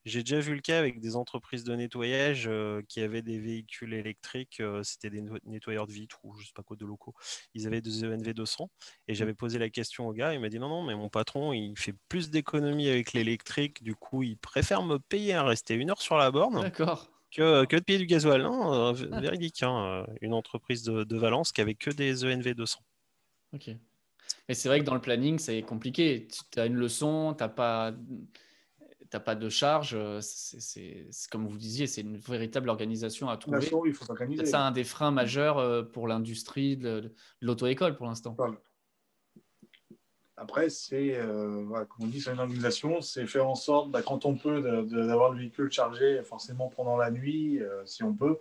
[0.04, 2.48] j'ai déjà vu le cas avec des entreprises de nettoyage
[2.86, 6.76] qui avaient des véhicules électriques, c'était des nettoyeurs de vitres ou je sais pas quoi
[6.76, 7.12] de locaux.
[7.54, 8.70] Ils avaient des ENV 200
[9.08, 11.52] et j'avais posé la question au gars, il m'a dit non non, mais mon patron
[11.52, 15.90] il fait plus d'économies avec l'électrique, du coup il préfère me payer à rester une
[15.90, 17.13] heure sur la borne D'accord.
[17.34, 18.42] Que, que de payer du gasoil.
[18.42, 22.32] Non, euh, véridique, hein, euh, une entreprise de, de Valence qui avait que des E
[22.32, 22.80] ENV 200.
[23.52, 23.70] Ok.
[24.48, 26.28] Mais c'est vrai que dans le planning, c'est compliqué.
[26.50, 27.92] Tu as une leçon, tu n'as pas,
[29.10, 29.92] t'as pas de charge.
[29.94, 33.58] euh, C'est comme vous disiez, c'est une véritable organisation à trouver.
[34.36, 38.34] C'est ça un des freins majeurs euh, pour l'industrie de, de l'auto-école pour l'instant.
[38.36, 38.54] Voilà.
[40.36, 44.24] Après, c'est, euh, comme on dit, c'est une organisation, c'est faire en sorte, bah, quand
[44.24, 48.38] on peut, d'avoir le véhicule chargé forcément pendant la nuit, euh, si on peut.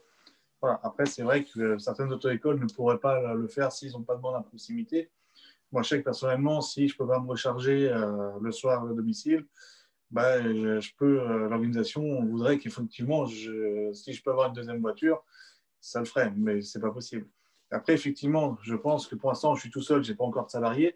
[0.60, 0.80] Voilà.
[0.84, 4.16] Après, c'est vrai que euh, certaines auto-écoles ne pourraient pas le faire s'ils n'ont pas
[4.16, 5.12] de borne à proximité.
[5.72, 7.92] Moi, je sais que personnellement, si je ne peux pas me recharger
[8.42, 9.48] le soir à domicile,
[10.12, 11.18] bah, je, peux,
[11.50, 15.24] l'organisation voudrait qu'effectivement, si je peux avoir une deuxième voiture,
[15.80, 17.28] ça le ferait, mais ce n'est pas possible.
[17.72, 20.46] Après, effectivement, je pense que pour l'instant, je suis tout seul, je n'ai pas encore
[20.46, 20.96] de salarié.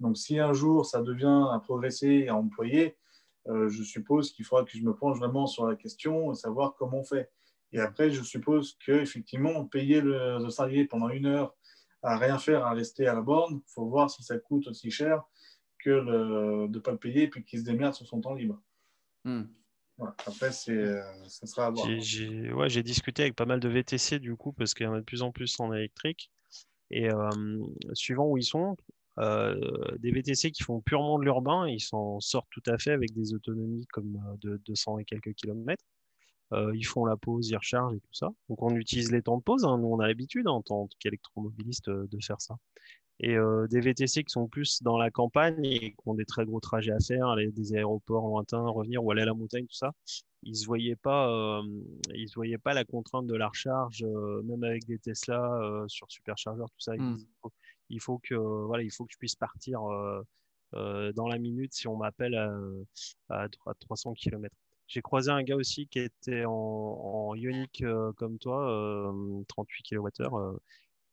[0.00, 2.96] Donc, si un jour ça devient à progresser et à employer,
[3.48, 6.74] euh, je suppose qu'il faudra que je me penche vraiment sur la question et savoir
[6.76, 7.30] comment on fait.
[7.72, 11.54] Et après, je suppose qu'effectivement, payer le, le salarié pendant une heure
[12.02, 14.90] à rien faire, à rester à la borne, il faut voir si ça coûte aussi
[14.90, 15.22] cher
[15.78, 18.34] que le- de ne pas le payer et puis qu'il se démerde sur son temps
[18.34, 18.60] libre.
[19.24, 19.44] Hmm.
[19.98, 21.86] Après, euh, ça sera à voir.
[22.00, 24.98] J'ai- ouais, discuté avec pas mal de VTC du coup, parce qu'il y en a
[25.00, 26.30] de plus en plus en électrique.
[26.90, 27.30] Et euh,
[27.94, 28.76] suivant où ils sont,
[29.18, 33.34] des VTC qui font purement de l'urbain, ils s'en sortent tout à fait avec des
[33.34, 35.84] autonomies comme euh, de 200 et quelques kilomètres.
[36.52, 38.28] Euh, ils font la pause, ils rechargent et tout ça.
[38.48, 39.64] Donc on utilise les temps de pause.
[39.64, 39.78] hein.
[39.78, 42.56] Nous, on a l'habitude en tant qu'électromobiliste euh, de faire ça.
[43.18, 46.44] Et euh, des VTC qui sont plus dans la campagne et qui ont des très
[46.44, 49.74] gros trajets à faire, aller des aéroports lointains, revenir ou aller à la montagne, tout
[49.74, 49.92] ça,
[50.42, 51.62] ils se voyaient pas, euh,
[52.14, 56.10] ils voyaient pas la contrainte de la recharge, euh, même avec des Tesla euh, sur
[56.10, 56.94] superchargeur, tout ça.
[56.94, 57.00] Ils
[57.90, 60.22] il, faut, que voilà, il faut que je puisse partir euh,
[60.74, 62.50] euh, dans la minute si on m'appelle à,
[63.28, 64.54] à, tro- à 300 km.
[64.88, 69.82] J'ai croisé un gars aussi qui était en, en Ioniq euh, comme toi, euh, 38
[69.84, 70.58] kWh.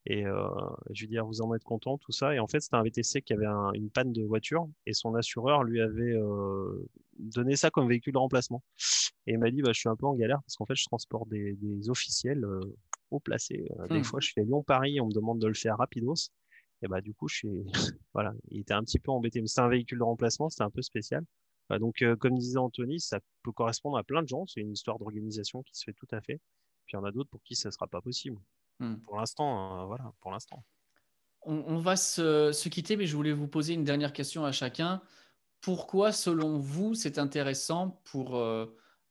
[0.06, 0.46] Et euh,
[0.92, 2.34] je lui dis, Ah, vous en êtes content, tout ça.
[2.34, 5.14] Et en fait, c'était un VTC qui avait un- une panne de voiture et son
[5.14, 6.86] assureur lui avait euh,
[7.18, 8.62] donné ça comme véhicule de remplacement.
[9.26, 10.84] Et il m'a dit, bah, je suis un peu en galère parce qu'en fait, je
[10.84, 12.60] transporte des, des officiels euh,
[13.10, 13.66] haut placés.
[13.90, 14.02] Des Hmm.
[14.02, 16.30] fois, je fais Lyon-Paris, on me demande de le faire rapidos.
[16.84, 17.64] Et bah, du coup, je suis.
[18.14, 19.40] voilà, il était un petit peu embêté.
[19.40, 21.24] Mais c'était un véhicule de remplacement, c'était un peu spécial.
[21.70, 24.44] Bah, donc, euh, comme disait Anthony, ça peut correspondre à plein de gens.
[24.46, 26.40] C'est une histoire d'organisation qui se fait tout à fait.
[26.84, 28.38] Puis il y en a d'autres pour qui ça ne sera pas possible.
[28.80, 28.96] Hmm.
[28.96, 30.62] Pour l'instant, euh, voilà, pour l'instant.
[31.46, 34.52] On, on va se, se quitter, mais je voulais vous poser une dernière question à
[34.52, 35.00] chacun.
[35.62, 38.66] Pourquoi, selon vous, c'est intéressant pour euh,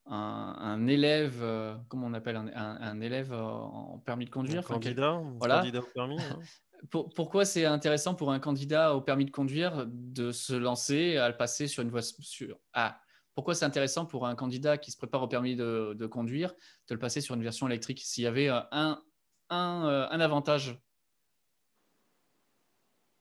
[0.05, 4.59] un, un élève, euh, comment on appelle un, un- un élève en permis de conduire?
[4.59, 5.57] Enfin, quel- candidat, un voilà.
[5.59, 6.21] candidat au permis.
[6.21, 6.39] hein.
[6.89, 11.29] Pour- Pourquoi c'est intéressant pour un candidat au permis de conduire de se lancer à
[11.29, 12.99] le passer sur une voie sur ah,
[13.35, 16.53] pourquoi c'est intéressant pour un candidat qui se prépare au permis de, de conduire
[16.87, 19.01] de le passer sur une version électrique S'il y avait euh, un,
[19.49, 20.79] un, euh, un avantage,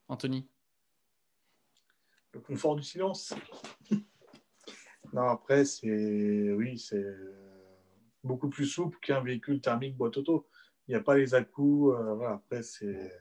[0.07, 0.47] Anthony
[2.33, 3.33] Le confort du silence.
[5.13, 7.05] non, après, c'est oui, c'est
[8.23, 10.47] beaucoup plus souple qu'un véhicule thermique boîte auto.
[10.87, 11.95] Il n'y a pas les à-coups.
[11.97, 12.35] euh, voilà.
[12.35, 13.11] Après, c'est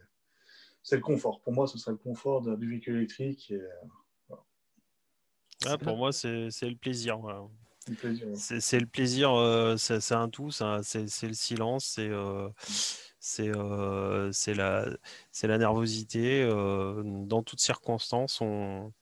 [0.82, 1.40] c'est le confort.
[1.40, 3.50] Pour moi, ce serait le confort du véhicule électrique.
[3.50, 3.60] et,
[5.66, 7.18] Ah, pour moi, c'est c'est le plaisir.
[7.18, 7.42] voilà.
[8.34, 12.48] C'est le plaisir, euh, c'est un tout, c'est le silence, c'est euh,
[13.40, 14.86] euh, c'est la,
[15.42, 16.46] la nervosité.
[16.46, 18.92] dans toutes circonstances, on,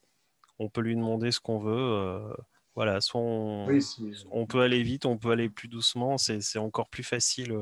[0.59, 2.35] on, peut lui demander ce qu'on veut.
[2.75, 3.69] voilà, soit on,
[4.31, 7.53] on, peut aller vite, on peut aller plus doucement, c'est encore plus facile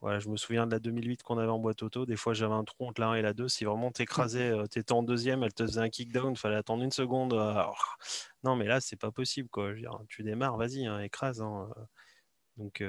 [0.00, 2.06] voilà, je me souviens de la 2008 qu'on avait en boîte auto.
[2.06, 3.48] Des fois, j'avais un trou entre la 1 et la 2.
[3.48, 6.84] Si vraiment t'écrasais, euh, t'étais en deuxième, elle te faisait un kickdown, il fallait attendre
[6.84, 7.32] une seconde.
[7.32, 7.62] Euh,
[8.44, 9.48] non, mais là, c'est pas possible.
[9.48, 9.72] Quoi.
[10.08, 11.40] tu démarres, vas-y, hein, écrase.
[11.40, 11.82] Hein, euh.
[12.58, 12.82] Donc,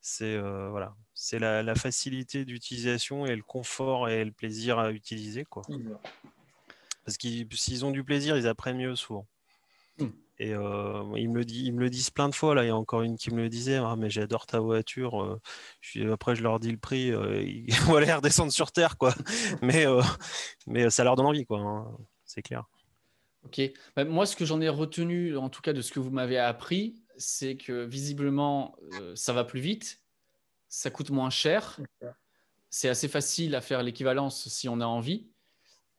[0.00, 5.44] c'est voilà, c'est la, facilité d'utilisation et le confort et le plaisir à utiliser.
[5.44, 5.62] Quoi.
[7.04, 9.28] Parce qu'ils s'ils ont du plaisir, ils apprennent mieux souvent.
[9.98, 10.06] Mmh.
[10.40, 12.54] Et euh, ils, me le ils me le disent plein de fois.
[12.54, 15.22] Là, il y a encore une qui me le disait ah, Mais j'adore ta voiture.
[15.22, 17.10] Euh, après, je leur dis le prix.
[17.10, 18.96] Euh, ils vont aller redescendre sur terre.
[18.98, 19.14] Quoi.
[19.62, 19.84] mais,
[20.66, 21.44] mais ça leur donne envie.
[21.44, 22.64] Quoi, hein, C'est clair.
[23.44, 23.60] Ok.
[23.96, 26.38] Bah, moi, ce que j'en ai retenu, en tout cas de ce que vous m'avez
[26.38, 28.76] appris, c'est que visiblement,
[29.16, 30.02] ça va plus vite.
[30.68, 31.80] Ça coûte moins cher.
[32.70, 35.26] C'est assez facile à faire l'équivalence si on a envie.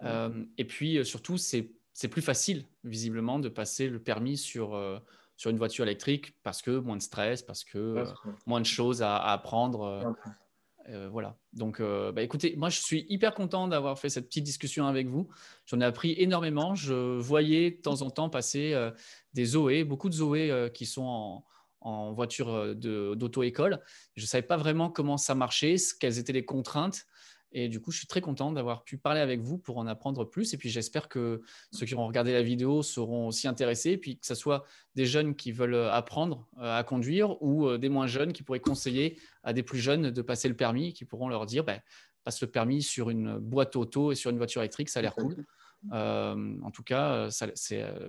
[0.01, 4.99] et puis, surtout, c'est c'est plus facile, visiblement, de passer le permis sur, euh,
[5.35, 8.05] sur une voiture électrique parce que moins de stress, parce que euh,
[8.45, 10.15] moins de choses à, apprendre.
[10.87, 11.37] Euh, voilà.
[11.51, 15.27] Donc, bah, écoutez, moi, je suis hyper content d'avoir fait cette petite discussion avec vous.
[15.65, 16.73] J'en ai appris énormément.
[16.73, 18.73] Je voyais de temps en temps passer
[19.33, 21.45] des Zoé, beaucoup de Zoé qui sont en,
[21.81, 23.81] en voiture d'auto-école.
[24.15, 27.05] Je ne savais pas vraiment comment ça marchait, quelles étaient les contraintes.
[27.51, 30.23] Et du coup, je suis très content d'avoir pu parler avec vous pour en apprendre
[30.23, 30.53] plus.
[30.53, 33.91] Et puis, j'espère que ceux qui auront regardé la vidéo seront aussi intéressés.
[33.91, 37.67] Et puis, que ce soit des jeunes qui veulent euh, apprendre euh, à conduire ou
[37.67, 40.93] euh, des moins jeunes qui pourraient conseiller à des plus jeunes de passer le permis,
[40.93, 41.81] qui pourront leur dire ben,
[42.23, 45.15] passe le permis sur une boîte auto et sur une voiture électrique, ça a l'air
[45.15, 45.45] cool.
[45.91, 47.29] en tout cas,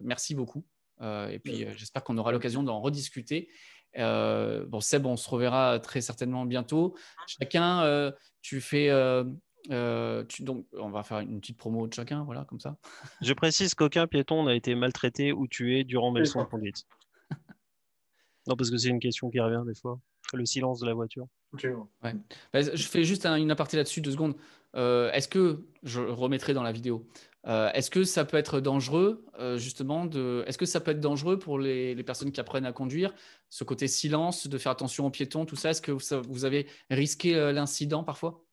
[0.03, 0.67] merci beaucoup.
[1.01, 3.49] et puis, j'espère qu'on aura l'occasion d'en rediscuter.
[3.97, 6.95] Bon, Seb, on se reverra très certainement bientôt.
[7.27, 8.91] Chacun tu fais.
[8.91, 9.25] Euh,
[9.71, 12.77] euh, donc, on va faire une petite promo de chacun, voilà, comme ça.
[13.21, 16.87] Je précise qu'aucun piéton n'a été maltraité ou tué durant mes leçons de conduite.
[18.47, 20.01] non, parce que c'est une question qui revient des fois.
[20.33, 21.27] Le silence de la voiture.
[21.53, 22.15] Ouais.
[22.53, 24.37] Bah, je fais juste une aparté là-dessus, deux secondes.
[24.77, 27.07] Euh, est-ce que, je remettrai dans la vidéo,
[27.47, 29.25] est-ce que ça peut être dangereux,
[29.57, 30.45] justement, de...
[30.47, 33.15] est-ce que ça peut être dangereux pour les, les, personnes qui apprennent à conduire,
[33.49, 35.71] ce côté silence, de faire attention aux piétons, tout ça?
[35.71, 38.45] Est-ce que vous, avez risqué l'incident parfois?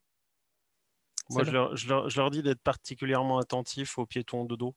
[1.30, 4.76] Moi, je leur, je, leur, dis d'être particulièrement attentifs aux piétons de dos.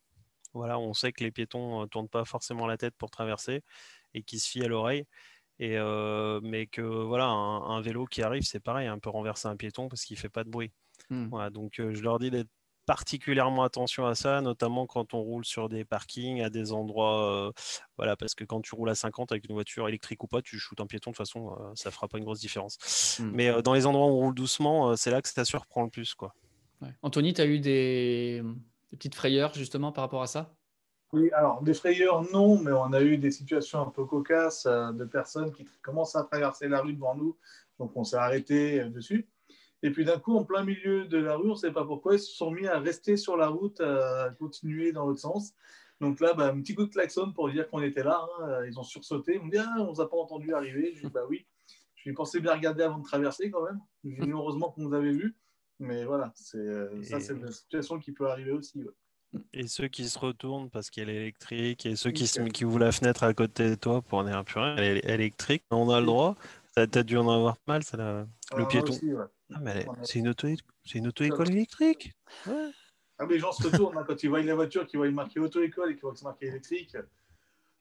[0.53, 3.63] Voilà, on sait que les piétons ne tournent pas forcément la tête pour traverser
[4.15, 5.05] et qui se fient à l'oreille.
[5.61, 5.79] Et
[6.43, 10.05] mais que voilà, un, vélo qui arrive, c'est pareil, un peu renverser un piéton parce
[10.05, 10.73] qu'il fait pas de bruit.
[11.11, 11.29] Mmh.
[11.29, 12.49] Voilà, donc je leur dis d'être
[12.91, 17.47] particulièrement attention à ça, notamment quand on roule sur des parkings, à des endroits.
[17.47, 17.53] Euh,
[17.97, 20.59] voilà, parce que quand tu roules à 50 avec une voiture électrique ou pas, tu
[20.59, 23.21] shootes un piéton, de toute façon, euh, ça fera pas une grosse différence.
[23.21, 23.31] Hmm.
[23.33, 25.91] Mais euh, dans les endroits où on roule doucement, c'est là que ça surprend le
[25.91, 26.17] plus.
[26.17, 26.35] Quoi.
[27.03, 28.43] Anthony, tu as eu des...
[28.91, 30.53] petites frayeurs justement par rapport à ça?
[31.13, 35.05] Oui, alors des frayeurs, non, mais on a eu des situations un peu cocasses de
[35.05, 37.39] personnes qui commencent à traverser la rue devant nous,
[37.79, 39.29] donc on s'est arrêté dessus.
[39.83, 42.15] Et puis d'un coup, en plein milieu de la rue, on ne sait pas pourquoi,
[42.15, 45.55] ils se sont mis à rester sur la route, à continuer dans l'autre sens.
[46.01, 48.27] Donc là, bah, un petit coup de klaxon pour dire qu'on était là.
[48.41, 48.65] Hein.
[48.67, 49.35] Ils ont sursauté.
[49.35, 50.93] Ils m'ont dit ah, on ne vous a pas entendu arriver.
[50.97, 51.47] Je dis bah oui.
[51.97, 54.33] Je pensé bien regarder avant de traverser quand même.
[54.33, 55.37] heureusement qu'on nous avait vu.
[55.79, 58.85] Mais voilà, c'est euh, ça, c'est une situation qui peut arriver aussi.
[59.55, 62.93] Et ceux qui se retournent parce qu'elle est électrique, et ceux qui, qui ouvrent la
[62.93, 66.01] fenêtre à côté de toi pour en dire plus rien, elle est électrique, on a
[66.01, 66.37] le droit.
[66.75, 68.95] Ça as dû en avoir mal, ça, le ah, piéton.
[69.53, 70.29] Ah, mais c'est une
[71.09, 72.13] auto-école électrique.
[72.47, 72.71] Ouais.
[73.19, 75.41] Ah, mais les gens se retournent hein, quand ils voient la voiture, qu'ils voient marqué
[75.41, 76.97] auto-école et qu'ils voient que c'est marqué électrique.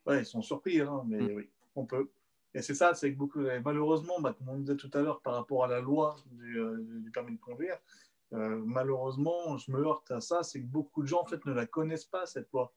[0.05, 1.36] Ouais, ils sont surpris, hein, mais mm.
[1.36, 2.10] oui, on peut.
[2.53, 5.36] Et c'est ça, c'est que beaucoup, malheureusement, bah, comme on disait tout à l'heure par
[5.36, 7.77] rapport à la loi du, euh, permis de conduire,
[8.34, 11.53] euh, malheureusement, je me heurte à ça, c'est que beaucoup de gens en fait ne
[11.53, 12.73] la connaissent pas cette loi.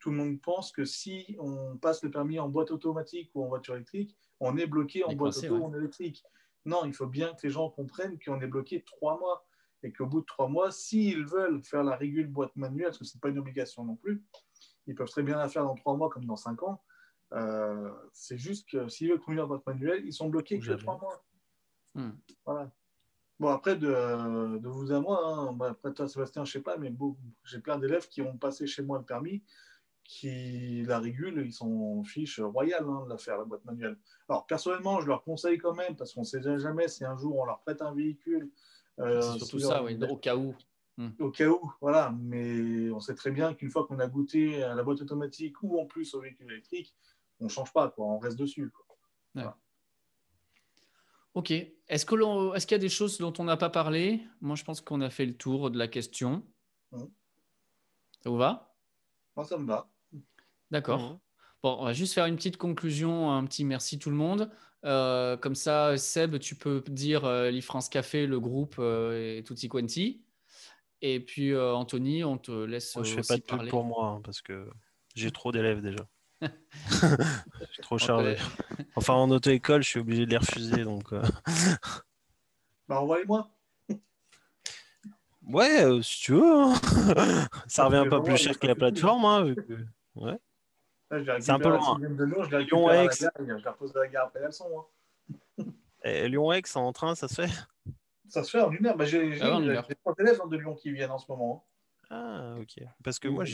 [0.00, 3.48] Tout le monde pense que si on passe le permis en boîte automatique ou en
[3.48, 6.24] voiture électrique, on est bloqué en boîte auto ou en électrique.
[6.64, 9.46] Non, il faut bien que les gens comprennent qu'on est bloqué trois mois
[9.82, 13.04] et qu'au bout de trois mois, s'ils veulent faire la régule boîte manuelle, parce que
[13.04, 14.24] ce n'est pas une obligation non plus,
[14.86, 16.82] ils peuvent très bien la faire dans trois mois comme dans cinq ans.
[17.32, 21.24] Euh, c'est juste que s'ils veulent conduire boîte manuelle, ils sont bloqués que trois mois.
[21.94, 22.12] Hmm.
[22.44, 22.70] Voilà.
[23.40, 26.76] Bon, après, de, vous à moi, hein, bah, après toi, Sébastien, je ne sais pas,
[26.76, 29.42] mais bon, j'ai plein d'élèves qui ont passé chez moi le permis
[30.04, 33.96] qui la régulent, ils sont fiches royales hein, de la faire, la boîte manuelle.
[34.28, 37.38] Alors, personnellement, je leur conseille quand même, parce qu'on ne sait jamais si un jour
[37.38, 38.50] on leur prête un véhicule.
[38.98, 40.54] Euh, surtout ça, oui, au cas où.
[40.98, 41.10] Hmm.
[41.18, 42.14] Au cas où, voilà.
[42.20, 45.80] Mais on sait très bien qu'une fois qu'on a goûté à la boîte automatique ou
[45.80, 46.94] en plus au véhicule électrique,
[47.40, 48.06] on change pas, quoi.
[48.06, 48.70] on reste dessus.
[51.34, 51.50] Ok.
[51.50, 54.22] Est-ce qu'il est qu'il y a des choses dont on n'a pas parlé?
[54.40, 56.42] Moi, je pense qu'on a fait le tour de la question.
[56.90, 57.04] Mmh.
[58.22, 58.76] Ça vous va?
[59.34, 59.91] Moi, ça me va.
[60.72, 61.00] D'accord.
[61.00, 61.18] Mmh.
[61.62, 64.50] Bon, on va juste faire une petite conclusion, un petit merci tout le monde.
[64.84, 69.68] Euh, comme ça, Seb, tu peux dire euh, l'Ifrance Café, le groupe euh, et Tutti
[69.68, 70.24] Quanti.
[71.02, 72.96] Et puis Anthony, on te laisse.
[72.96, 74.68] Moi, je fais pas de pub pour moi hein, parce que
[75.14, 76.06] j'ai trop d'élèves déjà.
[76.40, 78.36] je suis trop chargé.
[78.96, 80.84] Enfin, en auto-école, je suis obligé de les refuser.
[80.84, 81.22] Donc, euh.
[82.88, 83.50] bah, envoyez-moi.
[85.46, 86.54] Ouais, si tu veux.
[86.54, 86.74] Hein.
[87.66, 89.24] Ça revient pas plus cher que la plateforme.
[89.24, 89.54] Hein,
[90.14, 90.38] Ouais.
[91.40, 91.98] C'est un peu loin.
[91.98, 93.28] Lyon-Aix.
[93.38, 94.86] Je la repose à la gare après la leçon.
[95.58, 95.64] Hein.
[96.04, 97.52] Lyon-Aix en train, ça se fait?
[98.28, 98.96] Ça se fait en une heure.
[98.96, 101.66] Bah, j'ai ah, trois élèves de Lyon qui viennent en ce moment.
[102.08, 102.82] Ah, ok.
[103.02, 103.44] Parce que moi,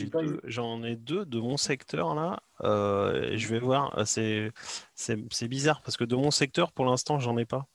[0.43, 2.41] j'en ai, deux de mon secteur là.
[2.61, 3.97] Euh, je vais voir.
[3.97, 4.51] Euh,
[4.95, 7.67] c'est, bizarre parce que de mon secteur, pour l'instant, j'en ai pas.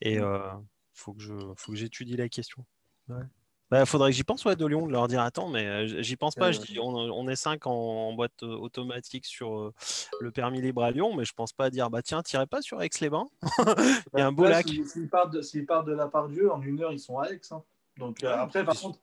[0.00, 0.24] Et mmh.
[0.24, 0.52] euh,
[0.92, 2.64] faut que je, faut que j'étudie la question.
[3.08, 3.24] Ouais.
[3.70, 6.34] Bah, faudrait que j'y pense ouais, de Lyon, de leur dire attends, mais j'y pense
[6.34, 6.52] pas.
[6.52, 9.72] Je dis, on, est cinq en, boîte automatique sur
[10.20, 12.62] le permis libre à Lyon, mais je pense pas à dire bah tiens, tirez pas
[12.62, 13.28] sur Aix-les-Bains?
[14.14, 14.66] Il y a un beau lac.
[14.66, 17.40] S'ils partent, de, part de la part Dieu, en une heure, ils sont à Aix.
[17.50, 17.62] Hein.
[17.98, 18.98] Donc après, par contre,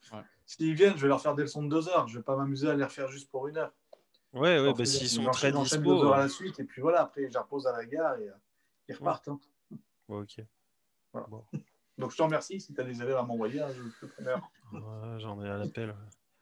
[0.46, 2.08] S'ils viennent, je vais leur faire des leçons de deux heures.
[2.08, 3.74] Je ne vais pas m'amuser à les refaire juste pour une heure.
[4.34, 5.78] Ouais, ouais, bah, s'ils sont très dispo.
[5.82, 8.28] deux heures à la suite, et puis voilà, après, je repose à la gare et
[8.28, 8.34] euh,
[8.90, 9.30] ils repartent.
[9.30, 9.40] Hein.
[10.10, 10.42] ok.
[11.98, 12.60] Donc, je te remercie.
[12.60, 15.96] Si tu as des élèves à m'envoyer, hein, je te ouais, J'en ai à l'appel.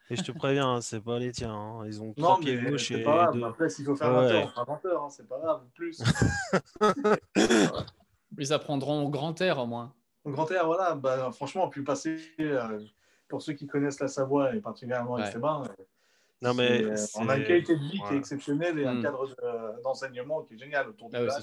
[0.09, 1.53] Et je te préviens, hein, c'est pas les tiens.
[1.53, 1.85] Hein.
[1.85, 3.43] Ils ont trois pieds gauche et pas grave.
[3.43, 5.11] Après, s'il faut faire 20 heures, on fera 20 heures.
[5.11, 5.61] C'est pas grave.
[5.73, 6.03] Plus.
[8.37, 9.93] Ils apprendront au grand air au moins.
[10.25, 10.95] Au grand air, voilà.
[10.95, 12.17] Bah, franchement, on peut passer.
[12.39, 12.79] Euh,
[13.27, 15.23] pour ceux qui connaissent la Savoie et particulièrement ouais.
[15.23, 15.63] Esteban,
[16.43, 19.01] non, mais euh, on a une qualité de vie qui est exceptionnelle et un hmm.
[19.01, 21.39] cadre d'enseignement qui est génial autour de ah,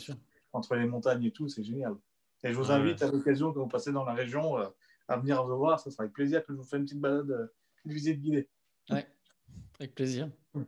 [0.53, 1.95] entre les montagnes et tout, c'est génial.
[2.43, 4.67] Et je vous invite à l'occasion que vous passez dans la région euh,
[5.09, 5.79] à venir vous voir.
[5.79, 7.47] Ça sera avec plaisir que je vous fais une petite balade, euh,
[7.85, 8.49] une visite guidée.
[8.91, 9.07] Ouais,
[9.79, 10.31] avec plaisir.
[10.55, 10.65] Hmm.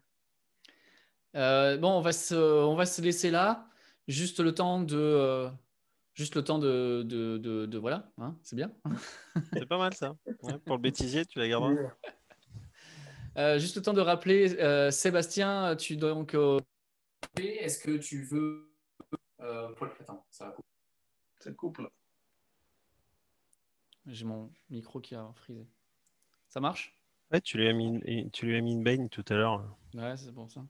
[1.34, 3.68] bon, on va, se, on va se laisser là.
[4.08, 5.50] Juste le temps de,
[6.14, 7.02] Juste le temps de.
[7.04, 8.70] de, de, voilà, hein, c'est bien.
[9.54, 10.14] c'est pas mal ça.
[10.66, 11.72] pour le bêtisier, tu la garderas.
[13.38, 16.34] Euh, juste le temps de rappeler, euh, Sébastien, tu donc.
[16.34, 16.60] Euh,
[17.38, 18.70] est-ce que tu veux.
[19.40, 20.66] Attends, ça coupe.
[20.66, 20.71] Ça
[21.50, 21.90] coupe là.
[24.06, 25.66] J'ai mon micro qui a frisé.
[26.48, 26.96] Ça marche?
[27.30, 29.64] Ouais, tu lui as mis, tu lui as mis une baigne tout à l'heure.
[29.94, 30.64] Ouais, c'est pour ça.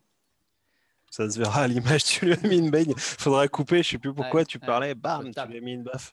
[1.11, 2.95] Ça se verra à l'image, tu lui as mis une baigne.
[2.97, 6.13] Faudra couper, je sais plus pourquoi tu parlais, bam, tu lui as mis une baffe.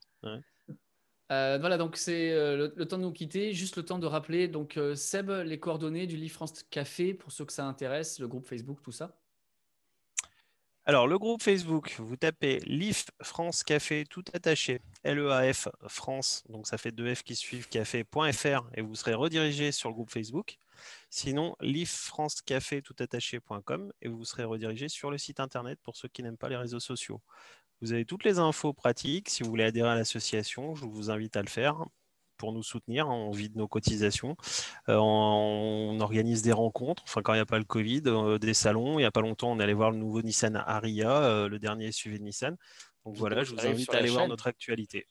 [1.32, 3.54] Euh, voilà, donc c'est euh, le, temps de nous quitter.
[3.54, 7.32] Juste le temps de rappeler, donc euh, Seb, les coordonnées du Livre France Café pour
[7.32, 9.16] ceux que ça intéresse, le groupe Facebook, tout ça.
[10.90, 16.80] Alors, le groupe Facebook, vous tapez LIF France Café tout attaché, L-E-A-F France, donc ça
[16.80, 20.58] fait deux F qui suivent, café.fr et vous serez redirigé sur le groupe Facebook.
[21.12, 26.50] Sinon, liffrancecafé.toutattaché.com et vous serez redirigé sur le site internet pour ceux qui n'aiment pas
[26.50, 27.22] les réseaux sociaux.
[27.82, 29.30] Vous avez toutes les infos pratiques.
[29.30, 31.86] Si vous voulez adhérer à l'association, je vous invite à le faire
[32.40, 33.08] pour nous soutenir.
[33.08, 34.36] On vide nos cotisations.
[34.88, 38.56] Euh, on organise des rencontres, enfin quand il n'y a pas le Covid, euh, des
[38.56, 38.94] salons.
[38.94, 41.60] Il n'y a pas longtemps, on est allé voir le nouveau Nissan Aria, euh, le
[41.60, 42.58] dernier SUV de Nissan.
[43.06, 45.06] Donc voilà, je vous invite à aller voir notre actualité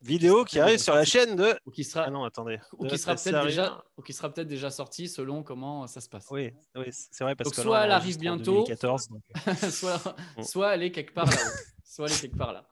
[0.00, 1.58] vidéo qui arrive sur la chaîne de.
[1.66, 2.04] Ou qui sera.
[2.04, 2.60] Ah non, attendez.
[2.78, 6.08] Ou qui sera peut-être déjà, ou qui sera peut-être déjà sorti selon comment ça se
[6.08, 6.26] passe.
[6.30, 8.64] Oui, oui c'est vrai parce que soit elle arrive bientôt,
[9.70, 11.36] soit, soit elle est quelque part là,
[11.84, 12.68] soit elle est quelque part là.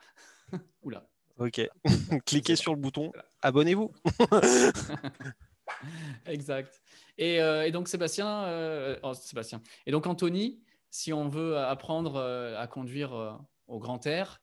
[0.83, 1.07] Oula.
[1.39, 1.61] Ok.
[2.27, 3.13] Cliquez sur le bouton.
[3.43, 3.93] Abonnez-vous.
[6.27, 6.83] exact.
[7.19, 9.63] Et, euh, et, donc Sébastien, euh, oh, Sébastien.
[9.87, 14.43] Et donc Anthony, si on veut apprendre euh, à conduire au grand air,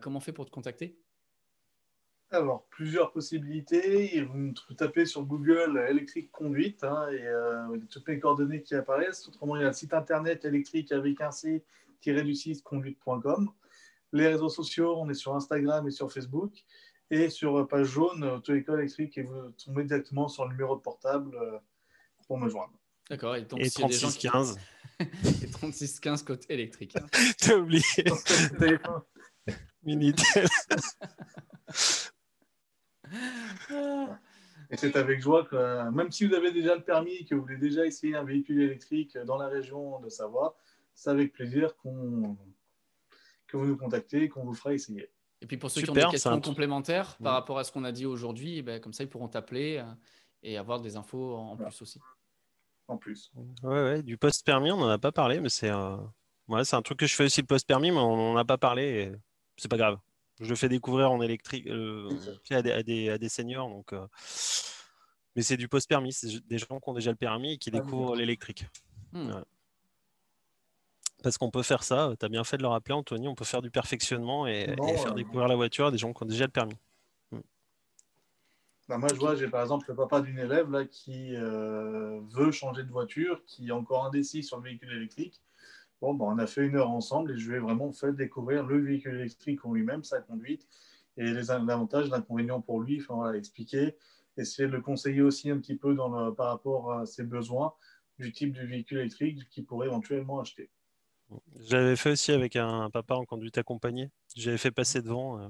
[0.00, 0.98] comment on fait pour te contacter?
[2.30, 4.22] Alors, plusieurs possibilités.
[4.22, 9.26] Vous tapez sur Google électrique conduite hein, et euh, toutes les coordonnées qui apparaissent.
[9.28, 13.50] Autrement, il y a le site internet électrique avec un c-du-6 conduite.com.
[14.12, 16.64] Les réseaux sociaux, on est sur Instagram et sur Facebook.
[17.10, 21.34] Et sur page jaune, auto-école électrique, et vous tombez directement sur le numéro de portable
[21.36, 21.58] euh,
[22.26, 22.78] pour me joindre.
[23.08, 23.36] D'accord.
[23.36, 24.58] Et, donc, et 3615.
[25.00, 26.94] et 3615 côté électrique.
[27.38, 27.82] T'as oublié.
[29.82, 30.46] Minitel.
[34.70, 37.56] Et c'est avec joie que, même si vous avez déjà le permis, que vous voulez
[37.56, 40.58] déjà essayer un véhicule électrique dans la région de Savoie,
[40.94, 42.36] c'est avec plaisir qu'on
[43.48, 45.10] que vous nous contactez et qu'on vous fera essayer.
[45.40, 47.92] Et puis pour ceux qui ont des questions complémentaires par rapport à ce qu'on a
[47.92, 49.84] dit aujourd'hui, eh ben, comme ça ils pourront t'appeler euh,
[50.42, 52.00] et avoir des infos en plus aussi.
[52.86, 53.32] En plus.
[53.62, 55.70] Ouais, ouais, du post-permis, on n'en a pas parlé, mais c'est
[56.48, 58.82] Ouais, un truc que je fais aussi le post-permis, mais on n'en a pas parlé.
[58.82, 59.12] Et...
[59.56, 59.98] C'est pas grave.
[60.40, 62.08] Je le fais découvrir en électrique euh,
[62.50, 63.68] à, des, à, des, à, des, seniors.
[63.68, 64.06] Donc, euh...
[65.36, 66.12] Mais c'est du post-permis.
[66.12, 68.66] C'est des gens qui ont déjà le permis et qui ah, découvrent l'électrique.
[69.12, 69.32] Hmm.
[71.22, 73.44] Parce qu'on peut faire ça, tu as bien fait de le rappeler, Anthony, on peut
[73.44, 75.14] faire du perfectionnement et, bon, et faire euh...
[75.14, 76.76] découvrir la voiture à des gens qui ont déjà le permis.
[77.32, 77.40] Hmm.
[78.88, 82.52] Bah moi, je vois, j'ai par exemple le papa d'une élève là, qui euh, veut
[82.52, 85.42] changer de voiture, qui est encore indécis sur le véhicule électrique.
[86.00, 88.64] Bon, bah, on a fait une heure ensemble et je lui ai vraiment fait découvrir
[88.64, 90.68] le véhicule électrique en lui-même, sa conduite
[91.18, 93.96] et les avantages, l'inconvénient pour lui, enfin, voilà, expliquer,
[94.36, 97.74] essayer de le conseiller aussi un petit peu dans le, par rapport à ses besoins
[98.18, 100.70] du type de véhicule électrique qu'il pourrait éventuellement acheter.
[101.68, 104.10] J'avais fait aussi avec un papa en conduite accompagnée.
[104.36, 105.40] J'avais fait passer devant.
[105.40, 105.48] Euh...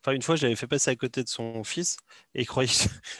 [0.00, 1.96] Enfin, une fois, j'avais fait passer à côté de son fils
[2.34, 2.70] et il croyait...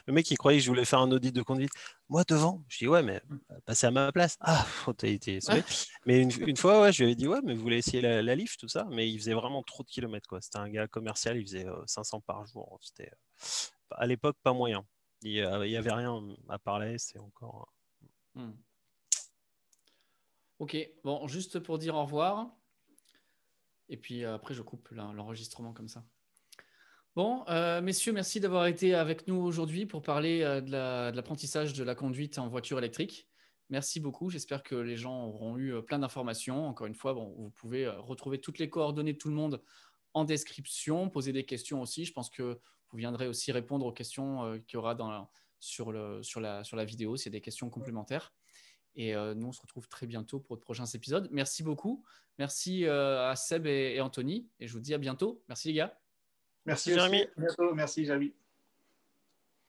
[0.07, 1.71] le mec, il croyait que je voulais faire un audit de conduite.
[2.11, 2.63] Moi, devant.
[2.69, 3.23] Je dis, ouais, mais
[3.65, 4.37] passez à ma place.
[4.41, 4.67] Ah,
[4.99, 5.63] t'as été sauvé.
[6.05, 8.21] mais une, une, fois, ouais, je lui avais dit, ouais, mais vous voulez essayer la,
[8.21, 8.87] la Leaf, tout ça.
[8.91, 10.43] Mais il faisait vraiment trop de kilomètres, quoi.
[10.43, 12.79] C'était un gars commercial, il faisait euh, 500 par jour.
[12.83, 14.85] C'était euh, à l'époque pas moyen.
[15.23, 17.73] Il n'y euh, avait rien à parler, c'est encore.
[18.35, 18.53] Hmm.
[20.65, 22.49] Ok, bon, juste pour dire au revoir.
[23.91, 26.07] Et puis après, je coupe l'enregistrement comme ça.
[27.15, 30.71] Bon, euh, messieurs, merci d'avoir été avec nous aujourd'hui pour parler euh, de
[31.15, 33.29] l'apprentissage de, la conduite en voiture électrique.
[33.69, 34.31] Merci beaucoup.
[34.31, 36.67] J'espère que les gens auront eu euh, plein d'informations.
[36.67, 39.63] Encore une fois, bon, vous pouvez euh, retrouver toutes les coordonnées de tout le monde
[40.15, 42.07] en description, poser des questions aussi.
[42.07, 42.59] Je pense que
[42.89, 45.29] vous viendrez aussi répondre aux questions euh, qu'il y aura dans,
[45.61, 48.33] sur, le, sur, la, sur la vidéo, c'est des questions complémentaires.
[48.97, 51.29] Et euh, nous, on se retrouve très bientôt pour de prochains épisodes.
[51.31, 52.05] Merci beaucoup.
[52.39, 54.49] Merci euh, à Seb et, et, Anthony.
[54.61, 55.43] Et je vous dis à bientôt.
[55.49, 55.99] Merci les gars.
[56.67, 57.29] Merci, Merci Jérémy.
[57.37, 57.75] À bientôt.
[57.75, 58.35] Merci Jérémy.